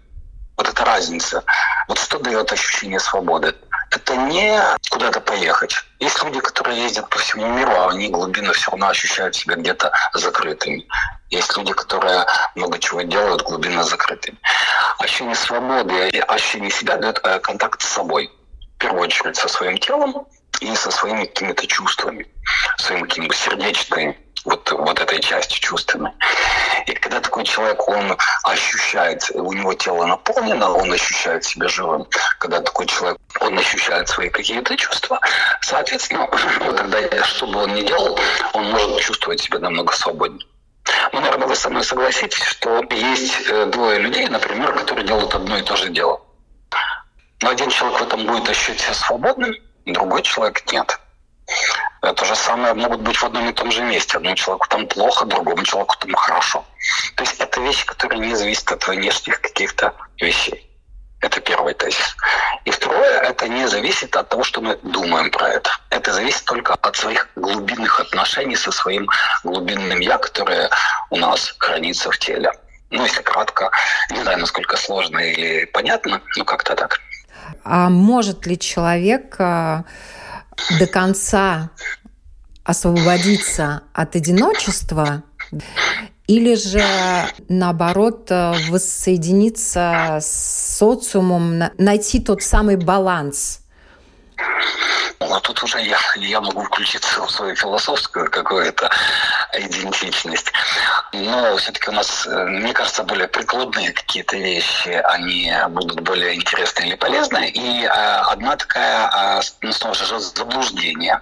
Вот 0.59 0.69
эта 0.69 0.85
разница. 0.85 1.45
Вот 1.87 1.99
что 1.99 2.19
дает 2.19 2.53
ощущение 2.53 2.99
свободы? 2.99 3.55
Это 3.93 4.17
не 4.17 4.61
куда-то 4.91 5.21
поехать. 5.21 5.75
Есть 6.01 6.23
люди, 6.23 6.41
которые 6.41 6.83
ездят 6.83 7.09
по 7.09 7.19
всему 7.19 7.47
миру, 7.47 7.71
а 7.71 7.91
они 7.91 8.09
глубинно 8.09 8.53
все 8.53 8.73
равно 8.73 8.89
ощущают 8.89 9.37
себя 9.37 9.55
где-то 9.55 9.93
закрытыми. 10.15 10.87
Есть 11.31 11.57
люди, 11.57 11.73
которые 11.73 12.27
много 12.57 12.79
чего 12.81 13.03
делают 13.03 13.43
глубинно 13.43 13.85
закрытыми. 13.85 14.37
Ощущение 14.99 15.37
свободы 15.37 16.09
ощущение 16.27 16.71
себя 16.71 16.97
дает 16.97 17.21
э, 17.23 17.39
контакт 17.39 17.81
с 17.81 17.89
собой 17.89 18.31
в 18.75 18.79
первую 18.79 19.03
очередь 19.03 19.37
со 19.37 19.47
своим 19.49 19.79
телом 19.79 20.27
и 20.61 20.75
со 20.75 20.91
своими 20.91 21.25
какими-то 21.25 21.67
чувствами, 21.69 22.27
своим 22.79 23.03
каким-то 23.03 23.35
сердечной 23.35 24.19
вот, 24.45 24.71
вот 24.73 24.99
этой 25.01 25.21
части 25.21 25.61
чувственной. 25.61 26.13
Когда 27.09 27.23
такой 27.23 27.45
человек, 27.45 27.89
он 27.89 28.19
ощущает, 28.43 29.31
у 29.33 29.51
него 29.55 29.73
тело 29.73 30.05
наполнено, 30.05 30.71
он 30.71 30.93
ощущает 30.93 31.43
себя 31.43 31.67
живым, 31.67 32.07
когда 32.39 32.61
такой 32.61 32.85
человек, 32.85 33.17
он 33.41 33.59
ощущает 33.59 34.11
свои 34.11 34.29
какие-то 34.29 34.77
чувства, 34.77 35.19
соответственно, 35.63 36.27
тогда, 36.77 37.25
что 37.25 37.47
бы 37.47 37.63
он 37.63 37.75
ни 37.75 37.81
делал, 37.81 38.19
он 38.53 38.71
может 38.73 39.01
чувствовать 39.01 39.41
себя 39.41 39.59
намного 39.59 39.95
свободнее. 39.95 40.47
Ну, 41.15 41.21
наверное, 41.21 41.49
вы 41.49 41.57
со 41.57 41.71
мной 41.71 41.83
согласитесь, 41.83 42.43
что 42.43 42.85
есть 42.91 43.49
э, 43.49 43.65
двое 43.73 44.01
людей, 44.01 44.29
например, 44.29 44.75
которые 44.75 45.07
делают 45.07 45.35
одно 45.35 45.57
и 45.57 45.63
то 45.63 45.77
же 45.77 45.89
дело. 45.89 46.21
Но 47.41 47.49
один 47.49 47.71
человек 47.71 48.01
в 48.01 48.03
этом 48.03 48.27
будет 48.27 48.51
ощущать 48.51 48.81
себя 48.81 48.93
свободным, 48.93 49.55
другой 49.87 50.21
человек 50.21 50.63
нет. 50.71 51.01
Это 52.03 52.25
же 52.25 52.37
самое 52.37 52.75
могут 52.75 53.01
быть 53.01 53.17
в 53.17 53.25
одном 53.25 53.49
и 53.49 53.53
том 53.53 53.71
же 53.71 53.83
месте. 53.83 54.17
Одному 54.17 54.37
человеку 54.37 54.67
там 54.69 54.87
плохо, 54.87 55.25
другому 55.25 55.65
человеку 55.65 55.97
там 55.99 56.15
хорошо. 56.15 56.65
То 57.17 57.25
есть 57.25 57.41
это 57.41 57.61
вещи, 57.61 57.87
которые 57.87 58.21
не 58.21 58.35
зависят 58.35 58.71
от 58.71 58.87
внешних 58.87 59.41
каких-то 59.41 59.95
вещей. 60.21 60.65
Это 61.21 61.41
первый 61.41 61.75
тезис. 61.75 62.17
И 62.65 62.71
второе, 62.71 63.21
это 63.23 63.49
не 63.49 63.67
зависит 63.69 64.15
от 64.15 64.29
того, 64.29 64.45
что 64.45 64.61
мы 64.61 64.79
думаем 64.85 65.31
про 65.31 65.49
это. 65.49 65.71
Это 65.91 66.13
зависит 66.13 66.45
только 66.45 66.75
от 66.75 66.97
своих 66.97 67.29
глубинных 67.35 67.99
отношений 67.99 68.55
со 68.55 68.71
своим 68.71 69.09
глубинным 69.43 69.99
«я», 69.99 70.19
которое 70.19 70.71
у 71.11 71.17
нас 71.17 71.55
хранится 71.59 72.11
в 72.13 72.19
теле. 72.19 72.53
Ну, 72.91 73.03
если 73.03 73.23
кратко, 73.23 73.71
не 74.11 74.23
знаю, 74.23 74.39
насколько 74.39 74.77
сложно 74.77 75.19
или 75.19 75.65
понятно, 75.65 76.23
но 76.37 76.45
как-то 76.45 76.77
так. 76.77 77.01
А 77.65 77.89
может 77.89 78.47
ли 78.47 78.59
человек 78.59 79.37
а, 79.41 79.85
до 80.79 80.87
конца 80.87 81.71
освободиться 82.65 83.83
от 83.93 84.17
одиночества 84.17 85.23
или 86.27 86.55
же, 86.55 86.85
наоборот, 87.49 88.31
воссоединиться 88.69 90.19
с 90.21 90.77
социумом, 90.79 91.63
найти 91.79 92.21
тот 92.21 92.43
самый 92.43 92.77
баланс 92.77 93.61
а 95.21 95.41
тут 95.41 95.63
уже 95.63 95.81
я, 95.83 95.99
я 96.17 96.41
могу 96.41 96.63
включиться 96.63 97.21
в 97.21 97.31
свою 97.31 97.57
философскую 97.57 98.31
какую-то 98.31 98.89
идентичность. 99.53 100.53
Но 101.13 101.57
все-таки 101.57 101.91
у 101.91 101.93
нас, 101.93 102.27
э, 102.27 102.45
мне 102.47 102.73
кажется, 102.73 103.03
более 103.03 103.27
прикладные 103.27 103.93
какие-то 103.93 104.37
вещи, 104.37 104.89
они 104.89 105.53
будут 105.71 106.01
более 106.01 106.35
интересны 106.35 106.85
или 106.85 106.95
полезны. 106.95 107.49
И 107.49 107.85
э, 107.85 107.89
одна 107.89 108.57
такая, 108.57 109.41
э, 109.41 109.41
ну, 109.63 109.73
снова 109.73 109.95
же, 109.95 110.21
заблуждение. 110.21 111.21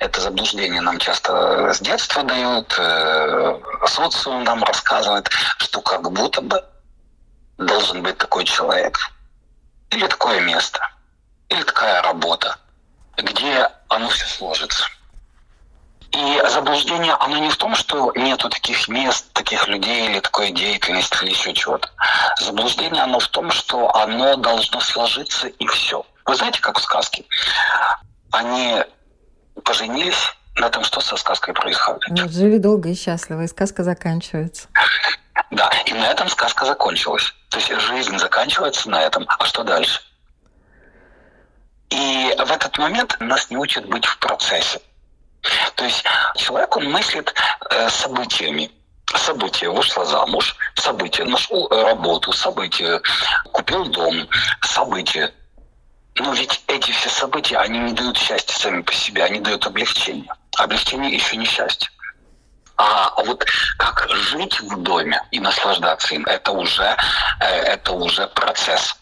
Это 0.00 0.20
заблуждение 0.20 0.80
нам 0.80 0.98
часто 0.98 1.72
с 1.74 1.80
детства 1.80 2.22
дают, 2.22 2.74
э, 2.78 3.60
социум 3.86 4.44
нам 4.44 4.64
рассказывает, 4.64 5.28
что 5.58 5.82
как 5.82 6.10
будто 6.10 6.40
бы 6.40 6.64
должен 7.58 8.02
быть 8.02 8.16
такой 8.16 8.44
человек. 8.44 8.98
Или 9.90 10.06
такое 10.06 10.40
место. 10.40 10.80
Или 11.48 11.62
такая 11.62 12.00
работа 12.02 12.56
где 13.16 13.68
оно 13.88 14.08
все 14.08 14.26
сложится. 14.26 14.84
И 16.12 16.42
заблуждение, 16.48 17.14
оно 17.14 17.38
не 17.38 17.50
в 17.50 17.56
том, 17.56 17.74
что 17.74 18.12
нету 18.14 18.48
таких 18.48 18.88
мест, 18.88 19.32
таких 19.32 19.66
людей 19.68 20.08
или 20.08 20.20
такой 20.20 20.50
деятельности 20.50 21.16
или 21.22 21.30
еще 21.30 21.52
чего-то. 21.52 21.90
Заблуждение, 22.40 23.02
оно 23.02 23.18
в 23.18 23.28
том, 23.28 23.50
что 23.50 23.94
оно 23.94 24.36
должно 24.36 24.80
сложиться 24.80 25.48
и 25.48 25.66
все. 25.66 26.06
Вы 26.24 26.36
знаете, 26.36 26.60
как 26.60 26.78
в 26.78 26.82
сказке? 26.82 27.24
Они 28.30 28.82
поженились, 29.64 30.34
на 30.56 30.66
этом 30.66 30.84
что 30.84 31.00
со 31.00 31.16
сказкой 31.16 31.54
происходит? 31.54 32.02
Ну, 32.08 32.28
жили 32.28 32.58
долго 32.58 32.88
и 32.88 32.94
счастливо, 32.94 33.42
и 33.42 33.48
сказка 33.48 33.82
заканчивается. 33.82 34.68
Да, 35.50 35.70
и 35.84 35.92
на 35.92 36.06
этом 36.06 36.28
сказка 36.28 36.64
закончилась. 36.64 37.34
То 37.50 37.58
есть 37.58 37.70
жизнь 37.80 38.18
заканчивается 38.18 38.88
на 38.88 39.02
этом. 39.02 39.26
А 39.28 39.44
что 39.44 39.64
дальше? 39.64 40.00
И 41.90 42.34
в 42.38 42.50
этот 42.50 42.76
момент 42.78 43.16
нас 43.20 43.50
не 43.50 43.56
учат 43.56 43.86
быть 43.86 44.04
в 44.04 44.18
процессе. 44.18 44.80
То 45.76 45.84
есть 45.84 46.04
человек, 46.36 46.76
он 46.76 46.90
мыслит 46.90 47.32
э, 47.70 47.88
событиями. 47.88 48.70
Событие, 49.14 49.70
вышла 49.70 50.04
замуж, 50.04 50.56
событие, 50.74 51.26
нашел 51.26 51.68
работу, 51.68 52.32
событие, 52.32 53.00
купил 53.52 53.84
дом, 53.86 54.28
событие. 54.62 55.32
Но 56.16 56.32
ведь 56.32 56.64
эти 56.66 56.90
все 56.90 57.08
события, 57.08 57.58
они 57.58 57.78
не 57.78 57.92
дают 57.92 58.18
счастья 58.18 58.56
сами 58.58 58.82
по 58.82 58.92
себе, 58.92 59.22
они 59.22 59.38
дают 59.38 59.64
облегчение. 59.64 60.32
Облегчение 60.56 61.14
еще 61.14 61.36
не 61.36 61.46
счастье. 61.46 61.88
А 62.78 63.12
вот 63.22 63.44
как 63.78 64.08
жить 64.10 64.60
в 64.60 64.82
доме 64.82 65.22
и 65.30 65.38
наслаждаться 65.38 66.14
им, 66.14 66.24
это 66.26 66.50
уже, 66.52 66.96
э, 67.40 67.46
это 67.46 67.92
уже 67.92 68.26
процесс. 68.28 68.96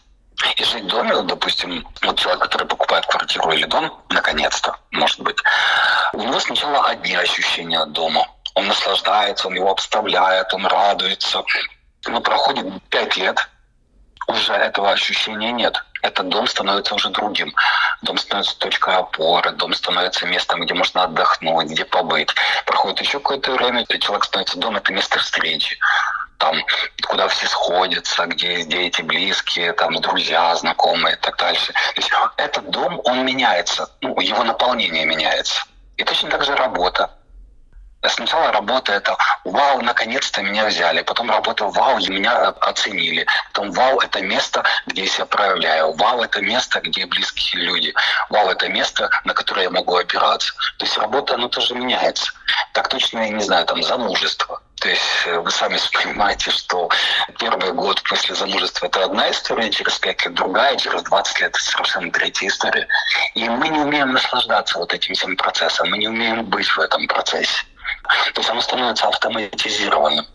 И 0.57 0.63
жить 0.63 0.83
в 0.83 0.87
доме, 0.87 1.21
допустим, 1.23 1.87
вот 2.01 2.19
человек, 2.19 2.43
который 2.43 2.67
покупает 2.67 3.05
квартиру 3.05 3.51
или 3.51 3.65
дом, 3.65 4.01
наконец-то, 4.09 4.75
может 4.91 5.19
быть, 5.21 5.37
у 6.13 6.21
него 6.21 6.39
сначала 6.39 6.87
одни 6.87 7.15
ощущения 7.15 7.79
от 7.79 7.91
дома. 7.93 8.27
Он 8.53 8.67
наслаждается, 8.67 9.47
он 9.47 9.55
его 9.55 9.71
обставляет, 9.71 10.53
он 10.53 10.65
радуется. 10.65 11.43
Но 12.07 12.21
проходит 12.21 12.65
пять 12.89 13.15
лет, 13.17 13.49
уже 14.27 14.53
этого 14.53 14.91
ощущения 14.91 15.51
нет. 15.51 15.83
Этот 16.01 16.29
дом 16.29 16.47
становится 16.47 16.93
уже 16.95 17.09
другим. 17.09 17.53
Дом 18.01 18.17
становится 18.17 18.57
точкой 18.59 18.95
опоры, 18.95 19.51
дом 19.51 19.73
становится 19.73 20.25
местом, 20.27 20.61
где 20.61 20.73
можно 20.73 21.03
отдохнуть, 21.03 21.67
где 21.67 21.85
побыть. 21.85 22.29
Проходит 22.65 23.01
еще 23.01 23.19
какое-то 23.19 23.51
время, 23.53 23.83
и 23.83 23.99
человек 23.99 24.25
становится 24.25 24.59
дом, 24.59 24.75
это 24.75 24.93
место 24.93 25.19
встречи 25.19 25.77
там, 26.45 26.63
куда 27.07 27.27
все 27.27 27.47
сходятся, 27.47 28.27
где 28.27 28.63
дети 28.63 29.01
близкие, 29.01 29.73
там, 29.73 29.95
друзья, 29.95 30.55
знакомые 30.55 31.15
и 31.15 31.19
так 31.19 31.37
дальше. 31.37 31.73
То 31.73 32.01
есть 32.01 32.11
этот 32.37 32.69
дом, 32.69 33.01
он 33.03 33.25
меняется, 33.25 33.89
ну, 34.01 34.19
его 34.19 34.43
наполнение 34.43 35.05
меняется. 35.05 35.63
И 35.97 36.03
точно 36.03 36.29
так 36.29 36.43
же 36.43 36.55
работа. 36.55 37.09
Сначала 38.07 38.51
работа 38.51 38.93
это 38.93 39.17
«Вау, 39.45 39.81
наконец-то 39.81 40.43
меня 40.43 40.67
взяли». 40.67 41.01
Потом 41.01 41.31
работа 41.31 41.65
«Вау, 41.65 41.97
меня 41.97 42.49
оценили». 42.61 43.25
Потом 43.51 43.71
«Вау, 43.71 43.99
это 43.99 44.21
место, 44.21 44.63
где 44.85 45.01
я 45.01 45.07
себя 45.07 45.25
проявляю». 45.25 45.93
«Вау, 45.93 46.21
это 46.21 46.41
место, 46.41 46.79
где 46.81 47.07
близкие 47.07 47.63
люди». 47.63 47.93
«Вау, 48.29 48.49
это 48.49 48.67
место, 48.69 49.09
на 49.23 49.33
которое 49.33 49.63
я 49.63 49.69
могу 49.71 49.95
опираться». 49.95 50.53
То 50.77 50.85
есть 50.85 50.95
работа, 50.99 51.33
она 51.33 51.47
тоже 51.47 51.73
меняется. 51.73 52.31
Так 52.73 52.89
точно, 52.89 53.19
я 53.19 53.29
не 53.29 53.43
знаю, 53.43 53.65
там 53.65 53.81
замужество. 53.81 54.61
То 54.85 54.91
есть 54.91 55.01
э, 55.25 55.39
вы 55.39 55.49
сами 55.49 55.79
понимаете, 55.91 56.51
что 56.51 56.87
первый 57.39 57.73
год 57.73 58.03
после 58.03 58.35
замужества 58.35 58.85
это 58.85 59.05
одна 59.05 59.31
история, 59.31 59.71
через 59.71 59.97
5 59.97 60.25
лет 60.25 60.35
другая, 60.35 60.75
через 60.77 61.01
20 61.01 61.41
лет 61.41 61.49
это 61.49 61.59
совершенно 61.59 62.11
третья 62.11 62.47
история. 62.47 62.87
И 63.33 63.49
мы 63.49 63.67
не 63.69 63.79
умеем 63.79 64.13
наслаждаться 64.13 64.77
вот 64.77 64.93
этим 64.93 65.15
всем 65.15 65.35
процессом, 65.37 65.89
мы 65.89 65.97
не 65.97 66.07
умеем 66.07 66.45
быть 66.45 66.67
в 66.67 66.77
этом 66.79 67.07
процессе. 67.07 67.63
То 68.35 68.41
есть 68.41 68.49
оно 68.51 68.61
становится 68.61 69.07
автоматизированным. 69.07 70.27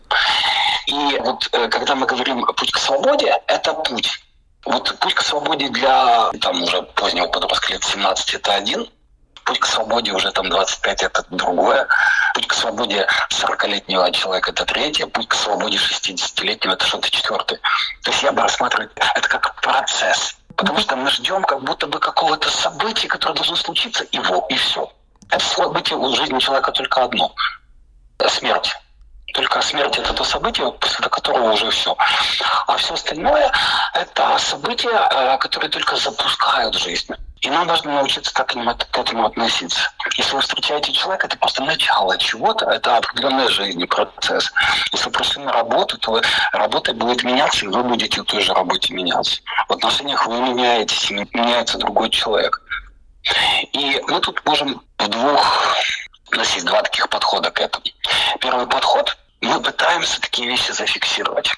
И 0.87 1.17
вот 1.21 1.47
э, 1.53 1.69
когда 1.69 1.95
мы 1.95 2.05
говорим 2.05 2.45
«путь 2.45 2.73
к 2.73 2.77
свободе», 2.77 3.33
это 3.47 3.73
путь. 3.73 4.19
Вот 4.65 4.99
путь 4.99 5.13
к 5.13 5.21
свободе 5.21 5.69
для 5.69 6.29
там, 6.41 6.61
уже 6.61 6.81
позднего 6.81 7.27
подростка 7.27 7.71
лет 7.71 7.85
17– 7.85 8.33
это 8.33 8.53
один, 8.53 8.85
путь 9.43 9.59
к 9.59 9.65
свободе 9.65 10.11
уже 10.11 10.31
там 10.31 10.49
25– 10.49 11.03
это 11.03 11.25
другое, 11.29 11.87
путь 12.33 12.47
к 12.47 12.53
свободе 12.53 13.07
40-летнего 13.29 14.11
человека– 14.11 14.51
это 14.51 14.65
третье, 14.65 15.07
путь 15.07 15.27
к 15.27 15.33
свободе 15.33 15.77
60-летнего– 15.77 16.73
это 16.73 16.85
что-то 16.85 17.09
четвертое. 17.09 17.59
То 18.03 18.11
есть 18.11 18.23
я 18.23 18.31
бы 18.31 18.41
рассматривал 18.41 18.89
это 18.97 19.27
как 19.27 19.55
процесс. 19.61 20.35
Потому 20.55 20.79
что 20.79 20.95
мы 20.95 21.09
ждем 21.09 21.43
как 21.43 21.63
будто 21.63 21.87
бы 21.87 21.99
какого-то 21.99 22.49
события, 22.49 23.07
которое 23.07 23.33
должно 23.33 23.55
случиться, 23.55 24.03
и, 24.03 24.19
во, 24.19 24.45
и 24.49 24.55
все. 24.55 24.91
Это 25.29 25.43
событие 25.43 25.97
в 25.97 26.15
жизни 26.15 26.39
человека 26.39 26.71
только 26.71 27.03
одно– 27.03 27.33
смерть. 28.29 28.75
Только 29.33 29.61
смерть– 29.61 29.97
это 29.97 30.13
то 30.13 30.23
событие, 30.23 30.71
после 30.73 31.07
которого 31.07 31.53
уже 31.53 31.69
все. 31.69 31.95
А 32.67 32.75
все 32.77 32.93
остальное– 32.93 33.51
это 33.93 34.37
события, 34.37 35.09
э, 35.11 35.37
которые 35.37 35.69
только 35.69 35.95
запускают 35.95 36.75
жизнь. 36.75 37.15
И 37.41 37.49
нам 37.49 37.65
нужно 37.65 37.95
научиться 37.95 38.31
так 38.33 38.47
к 38.47 38.97
этому 38.97 39.25
относиться. 39.25 39.91
Если 40.15 40.35
вы 40.35 40.41
встречаете 40.41 40.93
человека, 40.93 41.25
это 41.25 41.37
просто 41.37 41.63
начало 41.63 42.15
чего-то, 42.19 42.69
это 42.69 42.97
определенная 42.97 43.49
жизнь, 43.49 43.83
процесс. 43.87 44.51
Если 44.91 45.05
вы 45.05 45.11
пришли 45.11 45.43
на 45.43 45.51
работу, 45.51 45.97
то 45.97 46.21
работа 46.53 46.93
будет 46.93 47.23
меняться, 47.23 47.65
и 47.65 47.69
вы 47.69 47.83
будете 47.83 48.21
в 48.21 48.25
той 48.25 48.41
же 48.41 48.53
работе 48.53 48.93
меняться. 48.93 49.41
В 49.67 49.73
отношениях 49.73 50.27
вы 50.27 50.39
меняетесь, 50.39 51.09
меняется 51.09 51.79
другой 51.79 52.11
человек. 52.11 52.61
И 53.73 53.99
мы 54.07 54.19
тут 54.19 54.45
можем 54.45 54.81
в 54.99 55.07
двух... 55.07 55.75
У 56.31 56.35
нас 56.35 56.53
есть 56.53 56.65
два 56.65 56.81
таких 56.83 57.09
подхода 57.09 57.49
к 57.49 57.59
этому. 57.59 57.83
Первый 58.39 58.67
подход– 58.67 59.17
мы 59.41 59.59
пытаемся 59.59 60.21
такие 60.21 60.47
вещи 60.47 60.71
зафиксировать. 60.71 61.51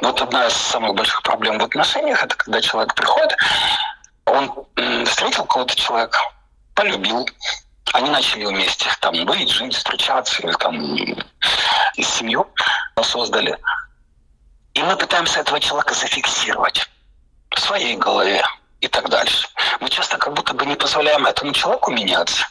Вот 0.00 0.20
одна 0.22 0.46
из 0.46 0.54
самых 0.54 0.94
больших 0.94 1.22
проблем 1.22 1.58
в 1.58 1.64
отношениях– 1.64 2.22
это 2.24 2.34
когда 2.34 2.60
человек 2.62 2.94
приходит, 2.94 3.36
он 4.24 4.65
встретил 5.16 5.46
кого-то 5.46 5.74
человека, 5.74 6.18
полюбил, 6.74 7.26
они 7.94 8.10
начали 8.10 8.44
вместе 8.44 8.90
там 9.00 9.24
быть, 9.24 9.48
жить, 9.48 9.74
встречаться, 9.74 10.42
или 10.42 10.52
там 10.52 10.78
семью 11.96 12.46
создали. 13.02 13.58
И 14.74 14.82
мы 14.82 14.94
пытаемся 14.94 15.40
этого 15.40 15.58
человека 15.58 15.94
зафиксировать 15.94 16.86
в 17.50 17.58
своей 17.58 17.96
голове 17.96 18.44
и 18.82 18.88
так 18.88 19.08
дальше. 19.08 19.48
Мы 19.80 19.88
часто 19.88 20.18
как 20.18 20.34
будто 20.34 20.52
бы 20.52 20.66
не 20.66 20.76
позволяем 20.76 21.24
этому 21.24 21.52
человеку 21.54 21.92
меняться 21.92 22.46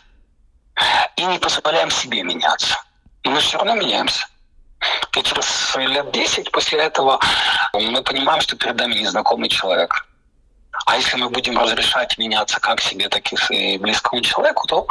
и 1.17 1.23
не 1.23 1.37
позволяем 1.37 1.91
себе 1.91 2.23
меняться. 2.23 2.75
И 3.21 3.29
мы 3.29 3.41
все 3.41 3.57
равно 3.57 3.75
меняемся. 3.75 4.25
И 5.15 5.21
через 5.21 5.75
лет 5.75 6.11
10 6.11 6.51
после 6.51 6.79
этого 6.79 7.19
мы 7.73 8.01
понимаем, 8.01 8.41
что 8.41 8.55
перед 8.55 8.75
нами 8.75 8.95
незнакомый 8.95 9.49
человек. 9.49 10.07
А 10.85 10.97
если 10.97 11.17
мы 11.17 11.29
будем 11.29 11.57
разрешать 11.57 12.17
меняться 12.17 12.59
как 12.59 12.81
себе, 12.81 13.09
так 13.09 13.23
и 13.51 13.77
близкому 13.77 14.21
человеку, 14.21 14.67
то 14.67 14.87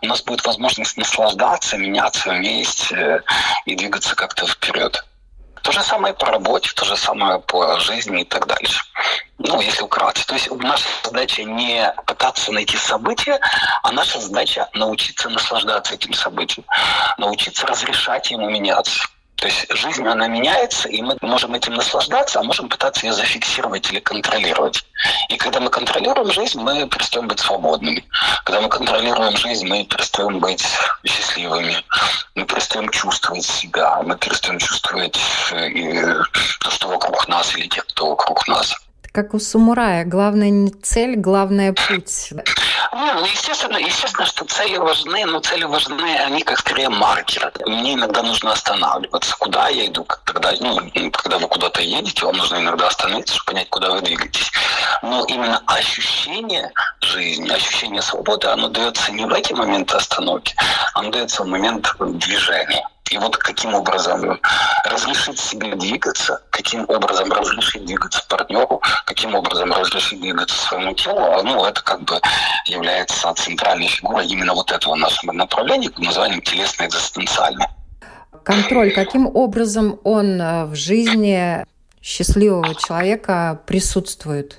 у 0.00 0.06
нас 0.06 0.22
будет 0.22 0.44
возможность 0.44 0.96
наслаждаться, 0.96 1.76
меняться 1.76 2.30
вместе 2.30 3.22
и 3.66 3.74
двигаться 3.74 4.14
как-то 4.14 4.46
вперед. 4.46 5.04
То 5.62 5.70
же 5.70 5.80
самое 5.82 6.12
по 6.12 6.26
работе, 6.26 6.72
то 6.74 6.84
же 6.84 6.96
самое 6.96 7.38
по 7.38 7.78
жизни 7.78 8.22
и 8.22 8.24
так 8.24 8.46
дальше. 8.46 8.82
Ну, 9.38 9.60
если 9.60 9.84
вкратце. 9.84 10.26
То 10.26 10.34
есть 10.34 10.50
наша 10.50 10.88
задача 11.04 11.44
не 11.44 11.92
пытаться 12.06 12.50
найти 12.52 12.76
события, 12.76 13.38
а 13.82 13.92
наша 13.92 14.18
задача 14.20 14.68
научиться 14.74 15.28
наслаждаться 15.28 15.94
этим 15.94 16.14
событием, 16.14 16.66
научиться 17.16 17.66
разрешать 17.66 18.30
ему 18.30 18.50
меняться. 18.50 19.04
То 19.36 19.48
есть 19.48 19.66
жизнь, 19.74 20.06
она 20.06 20.28
меняется, 20.28 20.88
и 20.88 21.02
мы 21.02 21.16
можем 21.20 21.54
этим 21.54 21.74
наслаждаться, 21.74 22.38
а 22.38 22.44
можем 22.44 22.68
пытаться 22.68 23.06
ее 23.06 23.12
зафиксировать 23.12 23.90
или 23.90 23.98
контролировать. 23.98 24.84
И 25.28 25.36
когда 25.36 25.58
мы 25.58 25.68
контролируем 25.68 26.30
жизнь, 26.30 26.60
мы 26.60 26.86
перестаем 26.88 27.26
быть 27.26 27.40
свободными. 27.40 28.04
Когда 28.44 28.60
мы 28.60 28.68
контролируем 28.68 29.36
жизнь, 29.36 29.66
мы 29.66 29.84
перестаем 29.84 30.38
быть 30.38 30.64
счастливыми. 31.04 31.76
Мы 32.36 32.44
перестаем 32.44 32.88
чувствовать 32.90 33.44
себя. 33.44 34.00
Мы 34.02 34.16
перестаем 34.16 34.58
чувствовать 34.58 35.18
э, 35.50 35.68
и 35.70 36.02
то, 36.60 36.70
что 36.70 36.88
вокруг 36.88 37.26
нас, 37.26 37.56
или 37.56 37.66
тех, 37.66 37.84
кто 37.86 38.10
вокруг 38.10 38.46
нас 38.46 38.76
как 39.12 39.34
у 39.34 39.38
самурая. 39.38 40.04
Главное 40.04 40.50
не 40.50 40.70
цель, 40.70 41.16
главное 41.16 41.74
путь. 41.74 42.32
Ну, 42.92 43.14
ну, 43.14 43.24
естественно, 43.24 43.76
естественно, 43.76 44.26
что 44.26 44.44
цели 44.46 44.78
важны, 44.78 45.24
но 45.26 45.40
цели 45.40 45.64
важны, 45.64 46.16
они 46.16 46.42
как 46.42 46.58
скорее 46.58 46.88
маркеры. 46.88 47.52
Мне 47.66 47.94
иногда 47.94 48.22
нужно 48.22 48.52
останавливаться. 48.52 49.36
Куда 49.38 49.68
я 49.68 49.86
иду? 49.86 50.04
Когда, 50.04 50.52
ну, 50.60 50.78
когда 51.12 51.38
вы 51.38 51.46
куда-то 51.48 51.82
едете, 51.82 52.24
вам 52.24 52.36
нужно 52.36 52.56
иногда 52.56 52.86
остановиться, 52.86 53.34
чтобы 53.34 53.52
понять, 53.52 53.68
куда 53.68 53.90
вы 53.92 54.00
двигаетесь. 54.00 54.50
Но 55.02 55.24
именно 55.26 55.62
ощущение 55.66 56.72
жизни, 57.00 57.50
ощущение 57.50 58.02
свободы, 58.02 58.48
оно 58.48 58.68
дается 58.68 59.12
не 59.12 59.26
в 59.26 59.32
эти 59.32 59.52
моменты 59.52 59.96
остановки, 59.96 60.54
оно 60.94 61.10
дается 61.10 61.42
в 61.42 61.46
момент 61.46 61.94
движения. 61.98 62.86
И 63.12 63.18
вот 63.18 63.36
каким 63.36 63.74
образом 63.74 64.40
разрешить 64.86 65.38
себе 65.38 65.74
двигаться, 65.74 66.40
каким 66.48 66.88
образом 66.88 67.30
разрешить 67.30 67.84
двигаться 67.84 68.24
партнеру, 68.26 68.80
каким 69.04 69.34
образом 69.34 69.70
разрешить 69.70 70.18
двигаться 70.22 70.56
своему 70.56 70.94
телу, 70.94 71.20
а, 71.20 71.42
ну, 71.42 71.62
это 71.66 71.82
как 71.82 72.00
бы 72.04 72.18
является 72.64 73.34
центральной 73.34 73.88
фигурой 73.88 74.26
именно 74.26 74.54
вот 74.54 74.72
этого 74.72 74.94
нашего 74.94 75.32
направления, 75.32 75.90
под 75.90 76.04
названием 76.04 76.40
телесно-экзистенциальное. 76.40 77.68
Контроль, 78.44 78.92
каким 78.92 79.26
образом 79.26 80.00
он 80.04 80.40
э, 80.40 80.64
в 80.64 80.74
жизни 80.74 81.66
счастливого 82.00 82.74
человека 82.74 83.60
присутствует? 83.66 84.56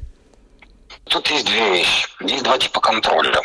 Тут 1.05 1.27
есть 1.31 1.47
две 1.47 1.71
вещи. 1.71 2.07
Есть 2.21 2.43
два 2.43 2.59
типа 2.59 2.79
контроля. 2.79 3.41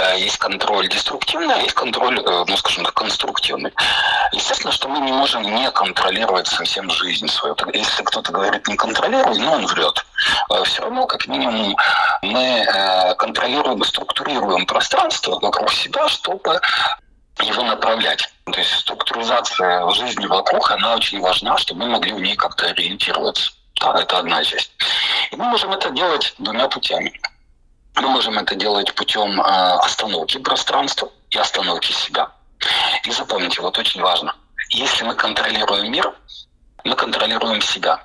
Э, 0.00 0.18
есть 0.18 0.38
контроль 0.38 0.88
деструктивный, 0.88 1.54
а 1.54 1.58
есть 1.58 1.74
контроль, 1.74 2.18
э, 2.18 2.44
ну, 2.46 2.56
скажем 2.56 2.84
так, 2.84 2.94
конструктивный. 2.94 3.72
Естественно, 4.32 4.72
что 4.72 4.88
мы 4.88 5.00
не 5.00 5.12
можем 5.12 5.42
не 5.42 5.70
контролировать 5.70 6.46
совсем 6.46 6.90
жизнь 6.90 7.28
свою. 7.28 7.56
Если 7.72 8.02
кто-то 8.02 8.32
говорит 8.32 8.66
«не 8.66 8.76
контролируй», 8.76 9.38
ну, 9.38 9.52
он 9.52 9.66
врет. 9.66 10.04
Э, 10.50 10.64
Все 10.64 10.82
равно, 10.82 11.06
как 11.06 11.26
минимум, 11.26 11.76
мы 12.22 12.66
контролируем 13.18 13.80
и 13.82 13.84
структурируем 13.84 14.66
пространство 14.66 15.38
вокруг 15.40 15.72
себя, 15.72 16.08
чтобы 16.08 16.60
его 17.42 17.62
направлять. 17.62 18.28
То 18.44 18.58
есть 18.58 18.72
структуризация 18.80 19.88
жизни 19.90 20.26
вокруг, 20.26 20.70
она 20.70 20.94
очень 20.94 21.20
важна, 21.20 21.56
чтобы 21.58 21.84
мы 21.84 21.90
могли 21.92 22.12
в 22.12 22.20
ней 22.20 22.36
как-то 22.36 22.66
ориентироваться. 22.66 23.52
Да, 23.80 24.00
это 24.00 24.18
одна 24.18 24.42
часть. 24.44 24.70
И 25.30 25.36
мы 25.36 25.44
можем 25.44 25.72
это 25.72 25.90
делать 25.90 26.34
двумя 26.38 26.68
путями. 26.68 27.12
Мы 27.96 28.08
можем 28.08 28.38
это 28.38 28.54
делать 28.54 28.92
путем 28.94 29.40
э, 29.40 29.44
остановки 29.44 30.38
пространства 30.38 31.10
и 31.30 31.38
остановки 31.38 31.92
себя. 31.92 32.30
И 33.04 33.10
запомните, 33.10 33.60
вот 33.60 33.78
очень 33.78 34.00
важно, 34.00 34.34
если 34.70 35.04
мы 35.04 35.14
контролируем 35.14 35.92
мир, 35.92 36.12
мы 36.84 36.96
контролируем 36.96 37.60
себя. 37.60 38.02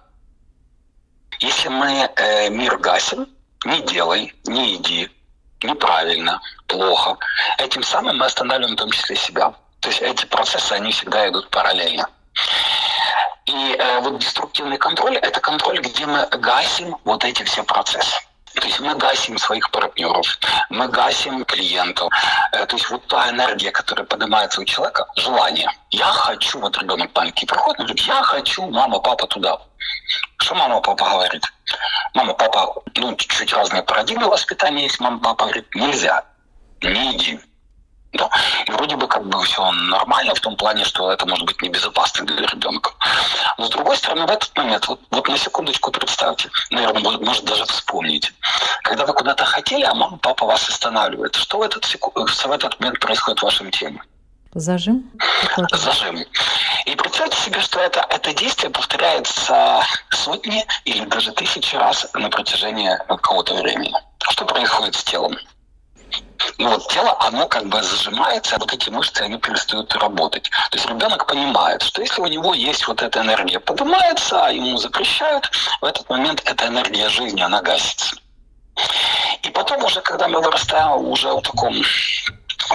Если 1.39 1.69
мы 1.69 2.09
э, 2.15 2.49
мир 2.49 2.77
гасим, 2.77 3.27
не 3.65 3.81
делай, 3.81 4.33
не 4.45 4.75
иди, 4.75 5.09
неправильно, 5.63 6.41
плохо, 6.67 7.17
этим 7.57 7.83
самым 7.83 8.17
мы 8.17 8.25
останавливаем 8.25 8.75
в 8.75 8.79
том 8.79 8.91
числе 8.91 9.15
себя. 9.15 9.53
То 9.79 9.89
есть 9.89 10.01
эти 10.01 10.25
процессы, 10.25 10.73
они 10.73 10.91
всегда 10.91 11.27
идут 11.29 11.49
параллельно. 11.49 12.07
И 13.45 13.75
э, 13.79 13.99
вот 14.01 14.19
деструктивный 14.19 14.77
контроль– 14.77 15.17
это 15.21 15.39
контроль, 15.39 15.79
где 15.79 16.05
мы 16.05 16.27
гасим 16.27 16.95
вот 17.05 17.23
эти 17.25 17.43
все 17.43 17.63
процессы. 17.63 18.19
То 18.59 18.67
есть 18.67 18.79
мы 18.79 18.93
гасим 18.95 19.37
своих 19.37 19.71
партнеров, 19.71 20.37
мы 20.69 20.87
гасим 20.89 21.45
клиентов. 21.45 22.09
Э, 22.51 22.65
то 22.65 22.75
есть 22.75 22.89
вот 22.89 23.07
та 23.07 23.29
энергия, 23.29 23.71
которая 23.71 24.05
поднимается 24.05 24.61
у 24.61 24.65
человека, 24.65 25.05
желание. 25.15 25.69
Я 25.91 26.05
хочу, 26.05 26.59
вот 26.59 26.77
ребенок 26.77 27.09
маленький 27.15 27.45
приходит, 27.45 27.77
говорит, 27.77 27.99
я 28.01 28.21
хочу, 28.21 28.69
мама, 28.69 28.99
папа 28.99 29.27
туда. 29.27 29.59
Что 30.41 30.55
мама, 30.55 30.81
папа 30.81 31.09
говорит? 31.09 31.43
Мама, 32.13 32.33
папа, 32.33 32.81
ну, 32.95 33.15
чуть-чуть 33.15 33.53
разные 33.53 33.83
парадигмы 33.83 34.27
воспитания 34.27 34.83
есть. 34.83 34.99
Мама, 34.99 35.19
папа 35.19 35.45
говорит, 35.45 35.73
нельзя, 35.75 36.25
не 36.81 37.15
иди. 37.15 37.39
Да? 38.13 38.29
И 38.65 38.71
вроде 38.71 38.95
бы 38.95 39.07
как 39.07 39.25
бы 39.25 39.41
все 39.43 39.71
нормально 39.71 40.33
в 40.33 40.39
том 40.39 40.55
плане, 40.55 40.83
что 40.83 41.11
это 41.11 41.27
может 41.27 41.45
быть 41.45 41.61
небезопасно 41.61 42.25
для 42.25 42.47
ребенка. 42.47 42.91
Но 43.57 43.65
с 43.65 43.69
другой 43.69 43.97
стороны, 43.97 44.25
в 44.25 44.31
этот 44.31 44.55
момент, 44.57 44.87
вот, 44.87 44.99
вот 45.11 45.27
на 45.27 45.37
секундочку 45.37 45.91
представьте, 45.91 46.49
наверное, 46.71 47.01
может, 47.01 47.21
может 47.21 47.45
даже 47.45 47.65
вспомните, 47.65 48.31
когда 48.83 49.05
вы 49.05 49.13
куда-то 49.13 49.45
хотели, 49.45 49.83
а 49.83 49.93
мама, 49.93 50.17
папа 50.17 50.45
вас 50.45 50.67
останавливает. 50.67 51.35
Что 51.35 51.59
в 51.59 51.61
этот, 51.61 51.85
секу... 51.85 52.11
в 52.15 52.51
этот 52.51 52.79
момент 52.79 52.99
происходит 52.99 53.39
в 53.39 53.43
вашем 53.43 53.69
теле? 53.69 54.01
Зажим? 54.55 55.11
Зажим. 55.71 56.25
И 56.85 56.95
представьте 56.95 57.37
себе, 57.37 57.61
что 57.61 57.79
это, 57.79 58.03
это 58.09 58.33
действие 58.33 58.71
повторяется 58.71 59.83
сотни 60.09 60.65
или 60.85 61.05
даже 61.05 61.31
тысячи 61.33 61.75
раз 61.75 62.07
на 62.15 62.29
протяжении 62.29 62.97
какого-то 63.07 63.53
времени. 63.53 63.93
Что 64.31 64.45
происходит 64.45 64.95
с 64.95 65.03
телом? 65.03 65.37
Ну, 66.57 66.69
вот 66.69 66.87
тело, 66.89 67.15
оно 67.19 67.47
как 67.47 67.65
бы 67.67 67.81
зажимается, 67.81 68.55
а 68.55 68.59
вот 68.59 68.73
эти 68.73 68.89
мышцы, 68.89 69.21
они 69.21 69.37
перестают 69.37 69.93
работать. 69.95 70.49
То 70.71 70.77
есть 70.77 70.89
ребенок 70.89 71.25
понимает, 71.27 71.81
что 71.81 72.01
если 72.01 72.21
у 72.21 72.27
него 72.27 72.53
есть 72.53 72.87
вот 72.87 73.01
эта 73.01 73.21
энергия 73.21 73.59
поднимается, 73.59 74.45
а 74.45 74.51
ему 74.51 74.77
запрещают, 74.77 75.49
в 75.81 75.85
этот 75.85 76.09
момент 76.09 76.41
эта 76.45 76.67
энергия 76.67 77.09
жизни, 77.09 77.41
она 77.41 77.61
гасится. 77.61 78.15
И 79.43 79.49
потом 79.49 79.83
уже, 79.83 80.01
когда 80.01 80.27
мы 80.27 80.41
вырастаем 80.41 81.05
уже 81.05 81.31
в 81.31 81.41
таком 81.41 81.73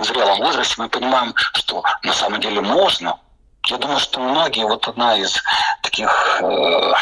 зрелом 0.03 0.39
возрасте, 0.39 0.75
мы 0.79 0.89
понимаем, 0.89 1.35
что 1.55 1.83
на 2.03 2.13
самом 2.13 2.41
деле 2.41 2.61
можно 2.61 3.19
я 3.67 3.79
думаю, 3.79 3.99
что 3.99 4.21
многие, 4.21 4.65
вот 4.65 4.87
одна 4.87 5.17
из 5.17 5.43
таких 5.83 6.11
э, 6.43 6.93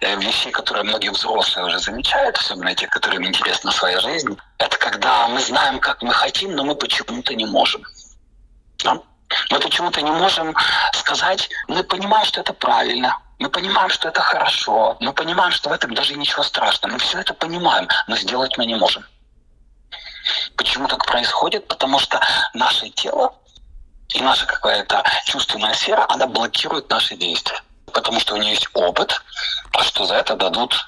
э, 0.00 0.16
вещей, 0.16 0.50
которые 0.50 0.84
многие 0.84 1.10
взрослые 1.10 1.66
уже 1.66 1.78
замечают, 1.78 2.36
особенно 2.36 2.74
те, 2.74 2.88
которым 2.88 3.24
интересна 3.24 3.70
своя 3.70 4.00
жизнь, 4.00 4.36
это 4.58 4.76
когда 4.78 5.28
мы 5.28 5.40
знаем, 5.40 5.78
как 5.78 6.02
мы 6.02 6.12
хотим, 6.12 6.56
но 6.56 6.64
мы 6.64 6.74
почему-то 6.74 7.34
не 7.34 7.46
можем. 7.46 7.84
Да? 8.82 8.98
Мы 9.50 9.60
почему-то 9.60 10.02
не 10.02 10.10
можем 10.10 10.56
сказать, 10.92 11.48
мы 11.68 11.84
понимаем, 11.84 12.26
что 12.26 12.40
это 12.40 12.52
правильно, 12.52 13.18
мы 13.38 13.48
понимаем, 13.48 13.90
что 13.90 14.08
это 14.08 14.20
хорошо, 14.20 14.96
мы 15.00 15.12
понимаем, 15.12 15.52
что 15.52 15.70
в 15.70 15.72
этом 15.72 15.94
даже 15.94 16.14
ничего 16.14 16.42
страшного, 16.42 16.94
мы 16.94 16.98
все 16.98 17.20
это 17.20 17.32
понимаем, 17.32 17.88
но 18.08 18.16
сделать 18.16 18.58
мы 18.58 18.66
не 18.66 18.74
можем. 18.74 19.04
Почему 20.56 20.88
так 20.88 21.06
происходит? 21.06 21.66
Потому 21.68 21.98
что 21.98 22.20
наше 22.54 22.88
тело 22.90 23.34
и 24.14 24.20
наша 24.20 24.46
какая-то 24.46 25.02
чувственная 25.26 25.74
сфера, 25.74 26.06
она 26.08 26.26
блокирует 26.26 26.88
наши 26.90 27.16
действия. 27.16 27.60
Потому 27.92 28.20
что 28.20 28.34
у 28.34 28.36
нее 28.38 28.50
есть 28.50 28.68
опыт, 28.74 29.22
а 29.72 29.82
что 29.82 30.06
за 30.06 30.16
это 30.16 30.34
дадут 30.34 30.86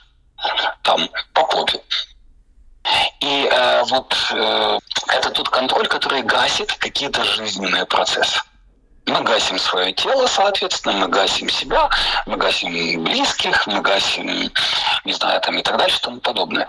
там 0.83 1.09
по 1.33 1.45
попе. 1.45 1.81
И 3.21 3.49
э, 3.51 3.83
вот 3.85 4.15
э, 4.31 4.79
это 5.09 5.31
тот 5.31 5.49
контроль, 5.49 5.87
который 5.87 6.23
гасит 6.23 6.73
какие-то 6.73 7.25
жизненные 7.25 7.87
процессы. 7.87 8.41
Мы 9.07 9.21
гасим 9.23 9.59
свое 9.59 9.93
тело, 9.93 10.27
соответственно, 10.27 10.95
мы 10.95 11.09
гасим 11.09 11.51
себя, 11.51 11.91
мы 12.25 12.37
гасим 12.39 13.05
близких, 13.05 13.67
мы 13.67 13.83
гасим, 13.83 14.51
не 15.05 15.13
знаю, 15.13 15.41
там 15.43 15.59
и 15.59 15.63
так 15.63 15.77
дальше, 15.77 15.99
и 15.99 16.01
тому 16.01 16.21
подобное. 16.21 16.67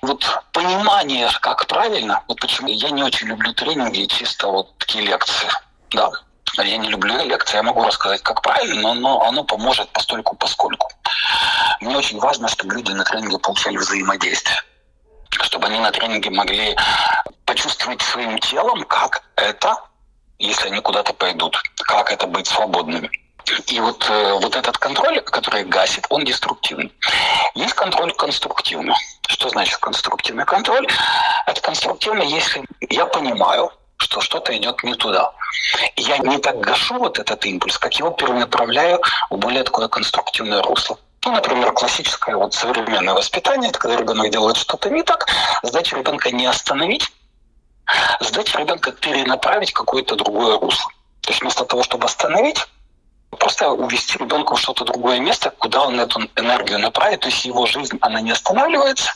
Вот 0.00 0.24
понимание, 0.52 1.28
как 1.40 1.66
правильно, 1.66 2.22
вот 2.28 2.40
почему 2.40 2.68
я 2.68 2.90
не 2.90 3.02
очень 3.02 3.28
люблю 3.28 3.52
тренинги, 3.52 4.06
чисто 4.06 4.48
вот 4.48 4.78
такие 4.78 5.04
лекции. 5.04 5.50
Да. 5.96 6.10
Я 6.58 6.76
не 6.76 6.88
люблю 6.88 7.16
лекции, 7.24 7.56
я 7.56 7.62
могу 7.62 7.82
рассказать, 7.82 8.22
как 8.22 8.42
правильно, 8.42 8.92
но 8.94 9.22
оно 9.22 9.44
поможет 9.44 9.88
постольку 9.90 10.36
поскольку. 10.36 10.90
Мне 11.80 11.96
очень 11.96 12.18
важно, 12.20 12.48
чтобы 12.48 12.74
люди 12.74 12.92
на 12.92 13.04
тренинге 13.04 13.38
получали 13.38 13.78
взаимодействие. 13.78 14.56
Чтобы 15.30 15.66
они 15.66 15.78
на 15.78 15.90
тренинге 15.90 16.30
могли 16.30 16.76
почувствовать 17.46 18.02
своим 18.02 18.38
телом, 18.38 18.84
как 18.84 19.22
это, 19.36 19.76
если 20.38 20.68
они 20.68 20.80
куда-то 20.80 21.14
пойдут, 21.14 21.56
как 21.76 22.12
это 22.12 22.26
быть 22.26 22.46
свободными. 22.46 23.10
И 23.68 23.80
вот, 23.80 24.04
э, 24.10 24.32
вот 24.34 24.54
этот 24.56 24.76
контроль, 24.76 25.20
который 25.22 25.64
гасит, 25.64 26.04
он 26.10 26.24
деструктивный. 26.24 26.92
Есть 27.54 27.74
контроль 27.74 28.12
конструктивный. 28.14 28.96
Что 29.28 29.48
значит 29.48 29.78
конструктивный 29.78 30.44
контроль? 30.44 30.86
Это 31.46 31.60
конструктивный, 31.60 32.26
если 32.26 32.64
я 32.90 33.06
понимаю, 33.06 33.70
что 34.06 34.20
что-то 34.20 34.56
идет 34.56 34.84
не 34.84 34.94
туда. 34.94 35.32
Я 35.96 36.18
не 36.18 36.38
так 36.38 36.60
гашу 36.60 36.94
вот 36.96 37.18
этот 37.18 37.44
импульс, 37.44 37.76
как 37.76 37.92
его 37.98 38.10
перенаправляю 38.10 39.00
в 39.30 39.36
более 39.36 39.64
такое 39.64 39.88
конструктивное 39.88 40.62
русло. 40.62 40.96
Ну, 41.24 41.32
например, 41.32 41.72
классическое 41.72 42.36
вот 42.36 42.54
современное 42.54 43.14
воспитание, 43.14 43.70
это 43.70 43.80
когда 43.80 43.96
ребенок 43.96 44.30
делает 44.30 44.56
что-то 44.56 44.90
не 44.90 45.02
так, 45.02 45.26
задача 45.64 45.96
ребенка 45.96 46.30
не 46.30 46.46
остановить, 46.46 47.10
задача 48.20 48.58
ребенка 48.60 48.92
перенаправить 48.92 49.72
какое-то 49.72 50.14
другое 50.14 50.56
русло. 50.56 50.88
То 51.22 51.30
есть 51.30 51.42
вместо 51.42 51.64
того, 51.64 51.82
чтобы 51.82 52.04
остановить, 52.04 52.64
просто 53.30 53.70
увести 53.70 54.18
ребенка 54.18 54.54
в 54.54 54.60
что-то 54.60 54.84
другое 54.84 55.18
место, 55.18 55.50
куда 55.50 55.82
он 55.82 55.98
эту 55.98 56.20
энергию 56.36 56.78
направит. 56.78 57.20
То 57.20 57.28
есть 57.28 57.44
его 57.44 57.66
жизнь, 57.66 57.98
она 58.00 58.20
не 58.20 58.30
останавливается, 58.30 59.10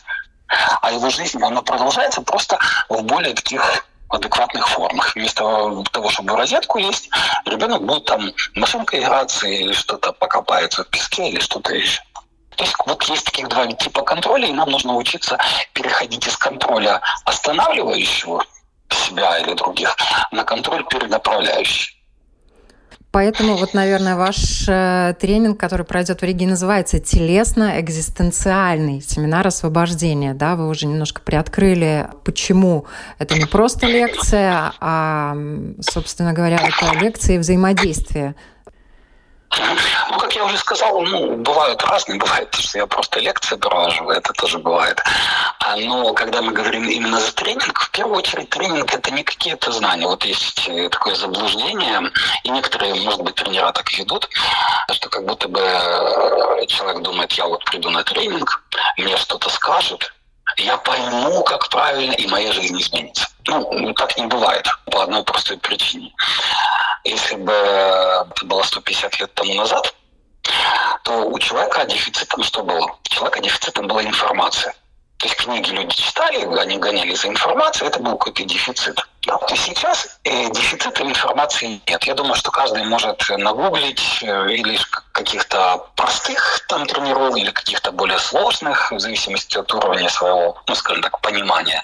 а 0.83 0.91
его 0.91 1.11
жизнь, 1.11 1.41
она 1.41 1.63
продолжается 1.63 2.23
просто 2.23 2.59
в 2.89 3.03
более 3.03 3.35
таких 3.35 3.87
адекватных 4.11 4.69
формах. 4.69 5.15
Вместо 5.15 5.85
того, 5.93 6.11
чтобы 6.11 6.37
розетку 6.37 6.79
есть, 6.79 7.11
ребенок 7.47 7.85
будет 7.85 8.05
там 8.05 8.33
машинкой 8.55 9.01
играться 9.01 9.47
или 9.47 9.73
что-то 9.73 10.13
покопается 10.13 10.85
в 10.85 10.89
песке 10.89 11.29
или 11.29 11.41
что-то 11.41 11.75
еще. 11.75 12.03
То 12.57 12.65
есть 12.65 12.77
вот 12.85 13.03
есть 13.05 13.25
таких 13.25 13.49
два 13.49 13.67
типа 13.67 14.03
контроля, 14.03 14.47
и 14.47 14.53
нам 14.53 14.71
нужно 14.71 14.95
учиться 14.95 15.39
переходить 15.73 16.27
из 16.27 16.37
контроля 16.37 17.01
останавливающего 17.25 18.45
себя 18.91 19.39
или 19.39 19.55
других 19.55 19.97
на 20.33 20.45
контроль 20.45 20.85
перенаправляющий. 20.85 22.00
Поэтому 23.13 23.57
вот, 23.57 23.75
наверное, 23.75 24.15
ваш 24.15 24.69
э, 24.69 25.15
тренинг, 25.19 25.59
который 25.59 25.85
пройдет 25.85 26.21
в 26.21 26.25
Риге, 26.25 26.47
называется 26.47 27.01
«Телесно-экзистенциальный 27.01 29.01
семинар 29.01 29.49
освобождения». 29.49 30.33
Да, 30.33 30.55
вы 30.55 30.69
уже 30.69 30.87
немножко 30.87 31.21
приоткрыли, 31.21 32.09
почему 32.23 32.87
это 33.19 33.37
не 33.37 33.47
просто 33.47 33.89
лекция, 33.89 34.73
а, 34.79 35.37
собственно 35.81 36.33
говоря, 36.33 36.59
это 36.59 36.97
лекции 37.01 37.39
взаимодействия 37.39 38.37
ну, 40.11 40.19
как 40.19 40.35
я 40.37 40.45
уже 40.45 40.57
сказал, 40.57 41.01
ну, 41.03 41.37
бывают 41.37 41.83
разные, 41.83 42.19
бывает, 42.19 42.55
что 42.55 42.79
я 42.79 42.87
просто 42.87 43.19
лекции 43.19 43.57
провожу, 43.57 44.09
это 44.11 44.33
тоже 44.35 44.59
бывает. 44.59 45.03
А, 45.59 45.77
но 45.77 46.13
когда 46.15 46.41
мы 46.41 46.53
говорим 46.53 46.89
именно 46.89 47.19
за 47.19 47.33
тренинг, 47.33 47.81
в 47.81 47.91
первую 47.91 48.19
очередь 48.19 48.49
тренинг 48.51 48.93
это 48.95 49.11
не 49.11 49.25
какие-то 49.25 49.73
знания. 49.73 50.07
Вот 50.07 50.25
есть 50.25 50.69
э, 50.69 50.89
такое 50.89 51.15
заблуждение, 51.15 52.01
и 52.45 52.51
некоторые, 52.51 52.95
может 52.95 53.23
быть, 53.23 53.35
тренера 53.35 53.73
так 53.73 53.91
ведут, 53.93 54.29
что 54.93 55.09
как 55.09 55.27
будто 55.27 55.49
бы 55.49 55.61
э, 55.61 56.67
человек 56.67 57.03
думает, 57.03 57.33
я 57.33 57.47
вот 57.47 57.65
приду 57.65 57.91
на 57.91 58.05
тренинг, 58.05 58.63
мне 58.99 59.17
что-то 59.17 59.51
скажут, 59.51 60.13
я 60.57 60.77
пойму, 60.77 61.43
как 61.43 61.69
правильно, 61.69 62.13
и 62.13 62.27
моя 62.29 62.53
жизнь 62.53 62.81
изменится. 62.81 63.29
Ну, 63.47 63.93
так 63.95 64.17
не 64.17 64.27
бывает 64.27 64.67
по 64.87 65.03
одной 65.03 65.25
простой 65.25 65.59
причине. 65.59 66.13
Если 67.05 67.37
бы 67.37 67.53
это 67.53 68.45
было 68.45 68.63
150 68.63 69.21
лет 69.21 69.35
тому 69.35 69.55
назад, 69.55 69.95
то 71.05 71.25
у 71.25 71.39
человека 71.39 71.85
дефицитом 71.87 72.43
что 72.43 72.63
было? 72.63 72.87
У 72.87 73.09
человека 73.09 73.41
дефицитом 73.41 73.87
была 73.87 74.03
информация. 74.03 74.75
То 75.21 75.27
есть 75.27 75.37
книги 75.37 75.71
люди 75.71 75.95
читали, 75.95 76.47
они 76.59 76.79
гоняли 76.79 77.13
за 77.15 77.29
информацией, 77.29 77.89
это 77.89 78.01
был 78.01 78.17
какой-то 78.17 78.43
дефицит. 78.45 78.99
Да. 79.27 79.37
То 79.37 79.53
есть 79.53 79.67
сейчас 79.67 80.19
э, 80.25 80.51
дефицита 80.51 81.03
информации 81.03 81.79
нет. 81.87 82.03
Я 82.05 82.15
думаю, 82.15 82.37
что 82.37 82.51
каждый 82.51 82.85
может 82.85 83.29
нагуглить 83.29 84.23
э, 84.23 84.51
или 84.51 84.79
каких-то 85.13 85.89
простых 85.95 86.65
там 86.69 86.87
тренировок, 86.87 87.37
или 87.37 87.51
каких-то 87.51 87.93
более 87.93 88.19
сложных, 88.19 88.91
в 88.93 88.99
зависимости 88.99 89.59
от 89.59 89.71
уровня 89.75 90.09
своего, 90.09 90.57
ну, 90.67 90.75
скажем 90.75 91.03
так, 91.03 91.21
понимания. 91.21 91.83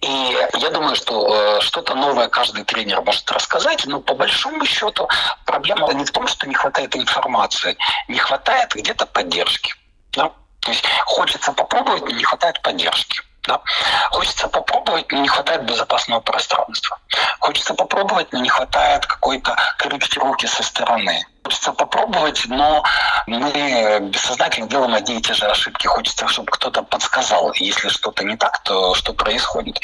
И 0.00 0.36
я 0.54 0.70
думаю, 0.70 0.94
что 0.94 1.56
э, 1.56 1.60
что-то 1.60 1.94
новое 1.94 2.28
каждый 2.28 2.64
тренер 2.64 3.00
может 3.00 3.30
рассказать, 3.30 3.86
но 3.86 4.00
по 4.00 4.14
большому 4.14 4.64
счету 4.66 5.08
проблема 5.46 5.92
не 5.94 6.04
в 6.04 6.10
том, 6.10 6.26
что 6.26 6.46
не 6.46 6.54
хватает 6.54 6.94
информации, 6.96 7.76
не 8.08 8.18
хватает 8.18 8.74
где-то 8.74 9.06
поддержки. 9.06 9.74
Да? 10.12 10.32
То 10.60 10.70
есть 10.70 10.84
хочется 11.04 11.52
попробовать, 11.52 12.02
но 12.02 12.10
не 12.10 12.24
хватает 12.24 12.60
поддержки. 12.62 13.20
Да? 13.44 13.62
Хочется 14.10 14.48
попробовать, 14.48 15.10
но 15.12 15.18
не 15.18 15.28
хватает 15.28 15.64
безопасного 15.64 16.20
пространства. 16.20 16.98
Хочется 17.40 17.74
попробовать, 17.74 18.32
но 18.32 18.40
не 18.40 18.48
хватает 18.48 19.06
какой-то 19.06 19.56
корректировки 19.78 20.46
со 20.46 20.62
стороны. 20.62 21.24
Хочется 21.46 21.72
попробовать, 21.72 22.42
но 22.48 22.82
мы 23.28 24.00
бессознательно 24.10 24.68
делаем 24.68 24.94
одни 24.94 25.18
и 25.18 25.22
те 25.22 25.32
же 25.32 25.46
ошибки. 25.46 25.86
Хочется, 25.86 26.26
чтобы 26.26 26.50
кто-то 26.50 26.82
подсказал, 26.82 27.52
если 27.54 27.88
что-то 27.88 28.24
не 28.24 28.36
так, 28.36 28.64
то 28.64 28.96
что 28.96 29.12
происходит. 29.12 29.78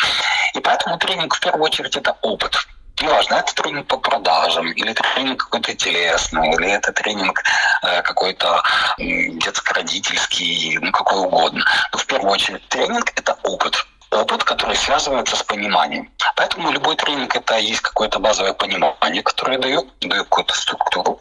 И 0.55 0.59
поэтому 0.59 0.99
тренинг 0.99 1.37
в 1.37 1.39
первую 1.39 1.63
очередь 1.63 1.97
это 1.97 2.17
опыт 2.23 2.67
неважно, 3.01 3.35
это 3.37 3.55
тренинг 3.55 3.87
по 3.87 3.97
продажам, 3.97 4.73
или 4.73 4.93
тренинг 4.93 5.45
какой-то 5.45 5.73
телесный, 5.77 6.51
или 6.51 6.69
это 6.69 6.93
тренинг 6.93 7.45
э, 7.85 8.03
какой-то 8.03 8.61
детско-родительский, 8.99 10.79
ну 10.81 10.91
какой 10.91 11.21
угодно. 11.21 11.65
Но 11.93 11.99
в 11.99 12.07
первую 12.07 12.33
очередь 12.33 12.69
тренинг– 12.69 13.13
это 13.17 13.39
опыт 13.45 13.87
опыт, 14.13 14.45
который 14.45 14.77
связывается 14.77 15.37
с 15.37 15.43
пониманием. 15.43 16.11
Поэтому 16.37 16.71
любой 16.71 16.97
тренинг 16.97 17.35
это 17.35 17.57
есть 17.59 17.81
какое-то 17.81 18.19
базовое 18.19 18.53
понимание, 18.53 19.23
которое 19.23 19.59
дает, 19.59 19.87
дает 20.01 20.25
какую-то 20.25 20.55
структуру. 20.55 21.19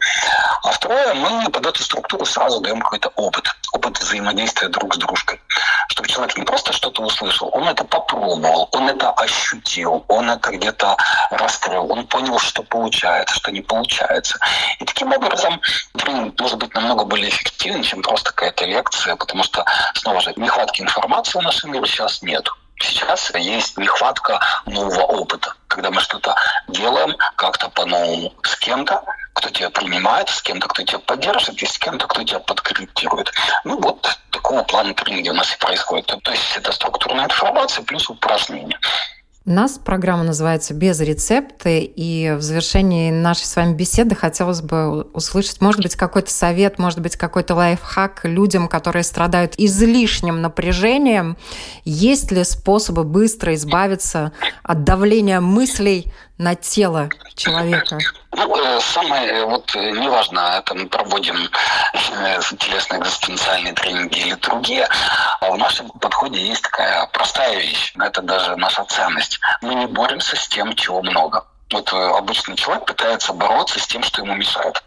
А 0.62 0.70
второе, 0.70 1.14
мы 1.14 1.50
под 1.50 1.66
эту 1.66 1.82
структуру 1.82 2.24
сразу 2.24 2.60
даем 2.60 2.80
какой-то 2.80 3.08
опыт, 3.16 3.48
опыт 3.72 3.98
взаимодействия 3.98 4.68
друг 4.68 4.94
с 4.94 4.98
дружкой. 4.98 5.40
Чтобы 5.88 6.08
человек 6.08 6.36
не 6.36 6.44
просто 6.44 6.72
что-то 6.72 7.02
услышал, 7.02 7.50
он 7.52 7.68
это 7.68 7.84
попробовал, 7.84 8.68
он 8.72 8.88
это 8.88 9.10
ощутил, 9.10 10.04
он 10.08 10.30
это 10.30 10.50
где-то 10.50 10.96
раскрыл, 11.30 11.90
он 11.90 12.06
понял, 12.06 12.38
что 12.38 12.62
получается, 12.62 13.36
что 13.36 13.50
не 13.50 13.60
получается. 13.60 14.38
И 14.78 14.84
таким 14.84 15.12
образом 15.12 15.60
тренинг 15.96 16.40
может 16.40 16.58
быть 16.58 16.74
намного 16.74 17.04
более 17.04 17.28
эффективен, 17.28 17.82
чем 17.82 18.02
просто 18.02 18.30
какая-то 18.30 18.64
лекция, 18.64 19.16
потому 19.16 19.42
что, 19.42 19.64
снова 19.94 20.20
же, 20.20 20.32
нехватки 20.36 20.80
информации 20.82 21.38
в 21.38 21.42
нашем 21.42 21.72
мире 21.72 21.86
сейчас 21.86 22.22
нет. 22.22 22.48
Сейчас 22.82 23.32
есть 23.34 23.78
нехватка 23.78 24.40
нового 24.66 25.02
опыта, 25.02 25.54
когда 25.68 25.90
мы 25.90 26.00
что-то 26.00 26.34
делаем 26.68 27.16
как-то 27.36 27.68
по-новому 27.70 28.34
с 28.42 28.56
кем-то, 28.56 29.02
кто 29.34 29.48
тебя 29.50 29.70
принимает, 29.70 30.28
с 30.28 30.42
кем-то, 30.42 30.68
кто 30.68 30.82
тебя 30.82 30.98
поддержит, 30.98 31.62
и 31.62 31.66
с 31.66 31.78
кем-то, 31.78 32.06
кто 32.06 32.22
тебя 32.24 32.40
подкорректирует. 32.40 33.32
Ну 33.64 33.80
вот 33.80 34.18
такого 34.30 34.64
плана 34.64 34.92
тренинги 34.94 35.30
у 35.30 35.34
нас 35.34 35.54
и 35.54 35.58
происходит. 35.58 36.06
То 36.06 36.30
есть 36.32 36.56
это 36.56 36.72
структурная 36.72 37.24
информация 37.26 37.84
плюс 37.84 38.08
упражнения. 38.10 38.78
У 39.44 39.50
нас 39.50 39.72
программа 39.72 40.22
называется 40.22 40.72
«Без 40.72 41.00
рецепты», 41.00 41.80
и 41.80 42.30
в 42.38 42.42
завершении 42.42 43.10
нашей 43.10 43.46
с 43.46 43.56
вами 43.56 43.74
беседы 43.74 44.14
хотелось 44.14 44.60
бы 44.60 45.02
услышать, 45.02 45.60
может 45.60 45.82
быть, 45.82 45.96
какой-то 45.96 46.30
совет, 46.30 46.78
может 46.78 47.00
быть, 47.00 47.16
какой-то 47.16 47.56
лайфхак 47.56 48.20
людям, 48.22 48.68
которые 48.68 49.02
страдают 49.02 49.54
излишним 49.58 50.40
напряжением. 50.40 51.36
Есть 51.84 52.30
ли 52.30 52.44
способы 52.44 53.02
быстро 53.02 53.52
избавиться 53.54 54.30
от 54.62 54.84
давления 54.84 55.40
мыслей 55.40 56.12
на 56.38 56.54
тело 56.54 57.08
человека? 57.34 57.98
Ну, 58.34 58.56
э, 58.56 58.80
самое, 58.80 59.26
э, 59.28 59.44
вот 59.44 59.74
э, 59.76 59.90
неважно, 59.90 60.62
мы 60.70 60.88
проводим 60.88 61.50
телесно-экзистенциальные 62.58 63.74
тренинги 63.74 64.20
или 64.20 64.34
другие, 64.34 64.88
а 65.40 65.50
в 65.50 65.58
нашем 65.58 65.90
подходе 65.90 66.40
есть 66.40 66.62
такая 66.62 67.06
простая 67.12 67.56
вещь, 67.56 67.92
это 67.98 68.22
даже 68.22 68.56
наша 68.56 68.84
ценность. 68.86 69.38
Мы 69.60 69.74
не 69.74 69.86
боремся 69.86 70.36
с 70.36 70.48
тем, 70.48 70.74
чего 70.74 71.02
много. 71.02 71.44
Вот 71.70 71.92
обычный 71.92 72.56
человек 72.56 72.86
пытается 72.86 73.34
бороться 73.34 73.78
с 73.78 73.86
тем, 73.86 74.02
что 74.02 74.22
ему 74.22 74.34
мешает 74.34 74.82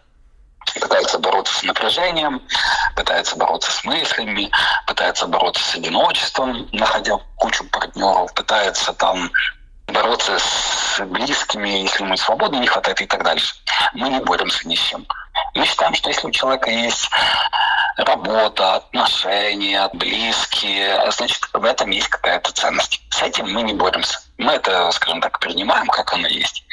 пытается 0.80 1.20
бороться 1.20 1.54
с 1.54 1.64
напряжением, 1.64 2.42
пытается 2.96 3.38
бороться 3.38 3.72
с 3.72 3.86
мыслями, 3.86 4.52
пытается 4.88 5.28
бороться 5.28 5.64
с 5.64 5.76
одиночеством, 5.76 6.68
находя 6.74 7.18
кучу 7.38 7.64
партнеров, 7.70 8.34
пытается 8.34 8.92
там 8.94 9.32
бороться 9.88 10.38
с 10.40 11.00
близкими, 11.06 11.70
если 11.70 12.04
ему 12.04 12.18
свободы 12.18 12.58
не 12.58 12.68
хватает 12.68 13.02
и 13.02 13.06
так 13.06 13.24
дальше. 13.24 13.56
Мы 13.94 14.10
не 14.10 14.20
боремся 14.20 14.68
ни 14.68 14.76
с 14.76 14.80
чем. 14.80 15.06
Мы 15.54 15.66
считаем, 15.66 15.94
что 15.96 16.10
если 16.10 16.28
у 16.28 16.32
человека 16.32 16.70
есть 16.70 17.10
работа, 17.98 18.76
отношения, 18.76 19.90
близкие, 19.94 21.12
значит, 21.12 21.42
в 21.54 21.64
этом 21.64 21.90
есть 21.90 22.08
какая-то 22.08 22.52
ценность. 22.52 23.02
С 23.10 23.22
этим 23.22 23.52
мы 23.52 23.62
не 23.62 23.74
боремся. 23.74 24.20
Мы 24.38 24.54
это, 24.54 24.92
скажем 24.92 25.22
так, 25.22 25.40
принимаем, 25.40 25.88
как 25.88 26.14
оно 26.14 26.28
есть. 26.28 26.66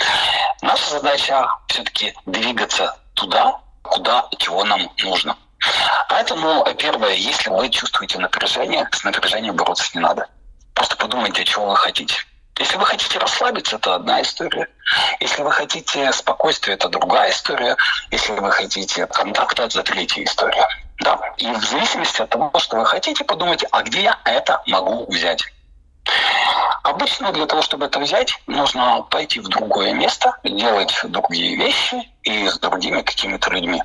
Наша 0.62 0.90
задача 0.90 1.46
все-таки 1.68 2.14
двигаться 2.26 2.96
туда, 3.14 3.60
куда, 3.82 4.26
чего 4.38 4.64
нам 4.64 4.90
нужно. 5.02 5.36
Поэтому, 6.08 6.66
первое, 6.76 7.14
если 7.14 7.50
вы 7.50 7.68
чувствуете 7.68 8.18
напряжение, 8.18 8.88
с 8.92 9.04
напряжением 9.04 9.54
бороться 9.54 9.88
не 9.94 10.00
надо. 10.00 10.26
Просто 10.74 10.96
подумайте, 10.96 11.44
чего 11.44 11.66
вы 11.66 11.76
хотите. 11.76 12.16
Если 12.58 12.76
вы 12.76 12.84
хотите 12.84 13.18
расслабиться, 13.18 13.76
это 13.76 13.94
одна 13.94 14.20
история. 14.22 14.68
Если 15.20 15.42
вы 15.42 15.50
хотите 15.50 16.12
спокойствия, 16.12 16.74
это 16.74 16.88
другая 16.88 17.30
история. 17.30 17.76
Если 18.10 18.32
вы 18.32 18.50
хотите 18.52 19.06
контакта, 19.06 19.64
это 19.64 19.82
третья 19.82 20.22
история. 20.22 20.66
Да. 21.00 21.18
И 21.38 21.50
в 21.50 21.64
зависимости 21.64 22.20
от 22.20 22.30
того, 22.30 22.52
что 22.58 22.76
вы 22.76 22.86
хотите, 22.86 23.24
подумайте, 23.24 23.66
а 23.72 23.82
где 23.82 24.02
я 24.02 24.18
это 24.24 24.62
могу 24.66 25.06
взять? 25.10 25.42
Обычно 26.82 27.32
для 27.32 27.46
того, 27.46 27.62
чтобы 27.62 27.86
это 27.86 28.00
взять, 28.00 28.34
нужно 28.46 29.02
пойти 29.02 29.40
в 29.40 29.48
другое 29.48 29.92
место, 29.94 30.36
делать 30.44 30.94
другие 31.04 31.56
вещи 31.56 32.10
и 32.22 32.48
с 32.48 32.58
другими 32.58 33.02
какими-то 33.02 33.50
людьми. 33.50 33.82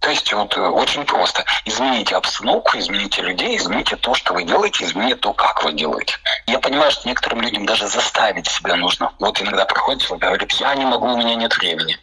То 0.00 0.08
есть 0.08 0.32
вот 0.32 0.56
э, 0.56 0.60
очень 0.60 1.04
просто. 1.04 1.44
Измените 1.66 2.16
обстановку, 2.16 2.78
измените 2.78 3.20
людей, 3.20 3.56
измените 3.58 3.96
то, 3.96 4.14
что 4.14 4.32
вы 4.32 4.44
делаете, 4.44 4.84
измените 4.84 5.16
то, 5.16 5.34
как 5.34 5.62
вы 5.62 5.72
делаете. 5.74 6.16
Я 6.46 6.58
понимаю, 6.58 6.90
что 6.90 7.06
некоторым 7.06 7.42
людям 7.42 7.66
даже 7.66 7.86
заставить 7.86 8.48
себя 8.48 8.76
нужно. 8.76 9.12
Вот 9.18 9.40
иногда 9.42 9.66
приходит 9.66 10.02
человек, 10.02 10.24
говорит, 10.24 10.52
я 10.52 10.74
не 10.74 10.86
могу, 10.86 11.06
у 11.06 11.16
меня 11.18 11.34
нет 11.34 11.54
времени. 11.58 11.98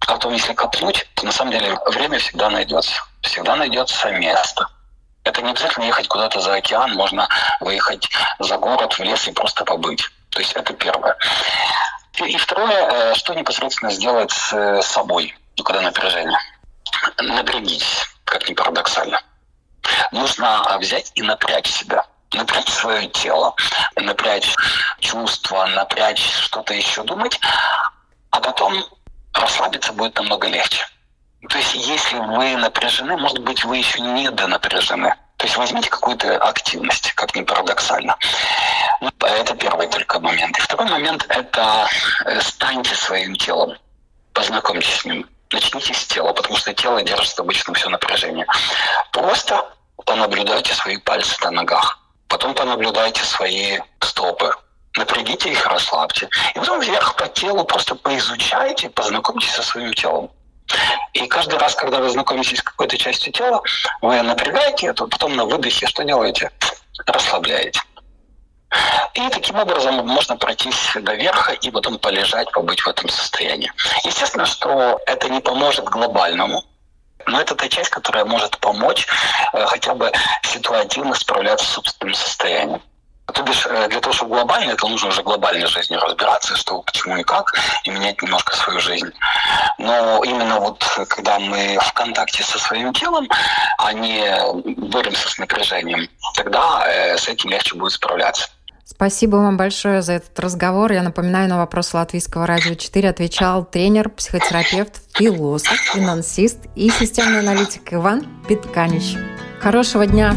А 0.00 0.06
потом, 0.06 0.34
если 0.34 0.52
копнуть, 0.52 1.08
то 1.14 1.24
на 1.24 1.32
самом 1.32 1.52
деле 1.52 1.74
время 1.86 2.18
всегда 2.18 2.50
найдется. 2.50 3.02
Всегда 3.22 3.56
найдется 3.56 4.10
место. 4.10 4.68
Это 5.24 5.40
не 5.40 5.50
обязательно 5.50 5.84
ехать 5.84 6.06
куда-то 6.06 6.40
за 6.40 6.54
океан, 6.54 6.94
можно 6.94 7.28
выехать 7.60 8.08
за 8.38 8.58
город, 8.58 8.92
в 8.92 9.00
лес 9.00 9.26
и 9.26 9.32
просто 9.32 9.64
побыть. 9.64 10.04
То 10.30 10.40
есть 10.40 10.52
это 10.52 10.74
первое. 10.74 11.16
И, 12.26 12.36
второе, 12.36 12.90
э, 12.90 13.14
что 13.14 13.32
непосредственно 13.32 13.90
сделать 13.90 14.32
с 14.32 14.52
э, 14.52 14.82
собой, 14.82 15.34
ну, 15.56 15.64
когда 15.64 15.80
напряжение 15.80 16.38
напрягитесь, 17.18 18.06
как 18.24 18.48
ни 18.48 18.54
парадоксально. 18.54 19.20
Нужно 20.12 20.76
взять 20.78 21.12
и 21.14 21.22
напрячь 21.22 21.68
себя 21.68 22.04
напрячь 22.34 22.68
свое 22.68 23.08
тело, 23.08 23.54
напрячь 23.96 24.54
чувства, 25.00 25.66
напрячь 25.66 26.30
что-то 26.30 26.74
еще 26.74 27.02
думать, 27.02 27.40
а 28.30 28.40
потом 28.40 28.84
расслабиться 29.32 29.92
будет 29.92 30.16
намного 30.16 30.48
легче. 30.48 30.86
То 31.48 31.58
есть, 31.58 31.74
если 31.74 32.18
вы 32.18 32.56
напряжены, 32.56 33.16
может 33.16 33.38
быть, 33.38 33.64
вы 33.64 33.78
еще 33.78 34.00
не 34.00 34.30
донапряжены. 34.30 35.14
То 35.36 35.46
есть 35.46 35.56
возьмите 35.56 35.88
какую-то 35.88 36.36
активность, 36.38 37.12
как 37.12 37.34
ни 37.36 37.42
парадоксально. 37.42 38.16
Ну, 39.00 39.10
это 39.20 39.54
первый 39.54 39.86
только 39.86 40.18
момент. 40.18 40.58
И 40.58 40.60
второй 40.60 40.90
момент– 40.90 41.24
это 41.28 41.88
э, 42.24 42.40
станьте 42.40 42.92
своим 42.96 43.36
телом, 43.36 43.78
познакомьтесь 44.32 45.00
с 45.00 45.04
ним 45.04 45.28
начните 45.52 45.94
с 45.94 46.06
тела, 46.06 46.32
потому 46.32 46.56
что 46.56 46.72
тело 46.74 47.02
держит 47.02 47.38
обычно 47.38 47.74
все 47.74 47.88
напряжение. 47.88 48.46
Просто 49.12 49.64
понаблюдайте 50.04 50.74
свои 50.74 50.96
пальцы 50.98 51.36
на 51.42 51.50
ногах. 51.50 51.98
Потом 52.28 52.54
понаблюдайте 52.54 53.24
свои 53.24 53.78
стопы. 54.00 54.54
Напрягите 54.96 55.50
их, 55.50 55.66
расслабьте. 55.66 56.28
И 56.54 56.58
потом 56.58 56.80
вверх 56.80 57.14
по 57.16 57.28
телу 57.28 57.64
просто 57.64 57.94
поизучайте, 57.94 58.90
познакомьтесь 58.90 59.50
со 59.50 59.62
своим 59.62 59.92
телом. 59.94 60.30
И 61.14 61.26
каждый 61.26 61.58
раз, 61.58 61.74
когда 61.74 61.98
вы 61.98 62.10
знакомитесь 62.10 62.58
с 62.58 62.62
какой-то 62.62 62.98
частью 62.98 63.32
тела, 63.32 63.62
вы 64.02 64.20
напрягаете 64.22 64.88
это, 64.88 65.06
потом 65.06 65.36
на 65.36 65.44
выдохе 65.44 65.86
что 65.86 66.04
делаете? 66.04 66.50
Расслабляете. 67.06 67.80
И 69.14 69.28
таким 69.30 69.56
образом 69.58 70.06
можно 70.06 70.36
пройтись 70.36 70.92
до 70.94 71.14
верха 71.14 71.52
и 71.52 71.70
потом 71.70 71.98
полежать, 71.98 72.50
побыть 72.52 72.80
в 72.80 72.88
этом 72.88 73.08
состоянии. 73.08 73.72
Естественно, 74.04 74.46
что 74.46 75.00
это 75.06 75.28
не 75.28 75.40
поможет 75.40 75.86
глобальному, 75.86 76.62
но 77.26 77.40
это 77.40 77.54
та 77.54 77.68
часть, 77.68 77.90
которая 77.90 78.24
может 78.24 78.58
помочь 78.58 79.06
э, 79.52 79.64
хотя 79.66 79.94
бы 79.94 80.12
ситуативно 80.42 81.14
справляться 81.14 81.66
с 81.66 81.70
собственным 81.70 82.14
состоянием. 82.14 82.82
То 83.34 83.42
бишь, 83.42 83.66
э, 83.66 83.88
для 83.88 84.00
того, 84.00 84.14
чтобы 84.14 84.36
глобально, 84.36 84.72
это 84.72 84.86
нужно 84.86 85.08
уже 85.08 85.22
глобальной 85.22 85.66
жизнью 85.66 86.00
разбираться, 86.00 86.56
что, 86.56 86.80
почему 86.82 87.16
и 87.18 87.22
как, 87.22 87.52
и 87.84 87.90
менять 87.90 88.22
немножко 88.22 88.56
свою 88.56 88.80
жизнь. 88.80 89.12
Но 89.78 90.22
именно 90.24 90.60
вот 90.60 90.82
когда 91.08 91.38
мы 91.38 91.78
в 91.80 91.92
контакте 91.92 92.42
со 92.42 92.58
своим 92.58 92.92
телом, 92.94 93.28
а 93.78 93.92
не 93.92 94.24
боремся 94.76 95.28
с 95.28 95.38
напряжением, 95.38 96.08
тогда 96.34 96.84
э, 96.86 97.18
с 97.18 97.28
этим 97.28 97.50
легче 97.50 97.74
будет 97.74 97.92
справляться. 97.92 98.48
Спасибо 98.90 99.36
вам 99.36 99.58
большое 99.58 100.00
за 100.00 100.14
этот 100.14 100.40
разговор. 100.40 100.90
Я 100.92 101.02
напоминаю, 101.02 101.46
на 101.46 101.58
вопрос 101.58 101.92
Латвийского 101.92 102.46
радио 102.46 102.74
4 102.74 103.10
отвечал 103.10 103.66
тренер, 103.66 104.08
психотерапевт, 104.08 105.02
философ, 105.12 105.76
финансист 105.92 106.60
и 106.74 106.88
системный 106.88 107.40
аналитик 107.40 107.92
Иван 107.92 108.26
Питканич. 108.48 109.14
Хорошего 109.60 110.06
дня! 110.06 110.34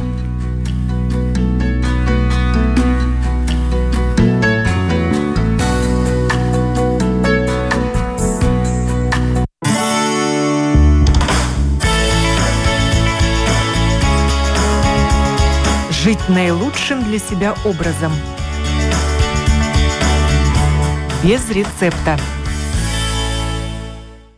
Жить 15.90 16.28
наилучшим 16.28 17.02
для 17.06 17.20
себя 17.20 17.56
образом– 17.64 18.12
без 21.23 21.49
рецепта. 21.51 22.17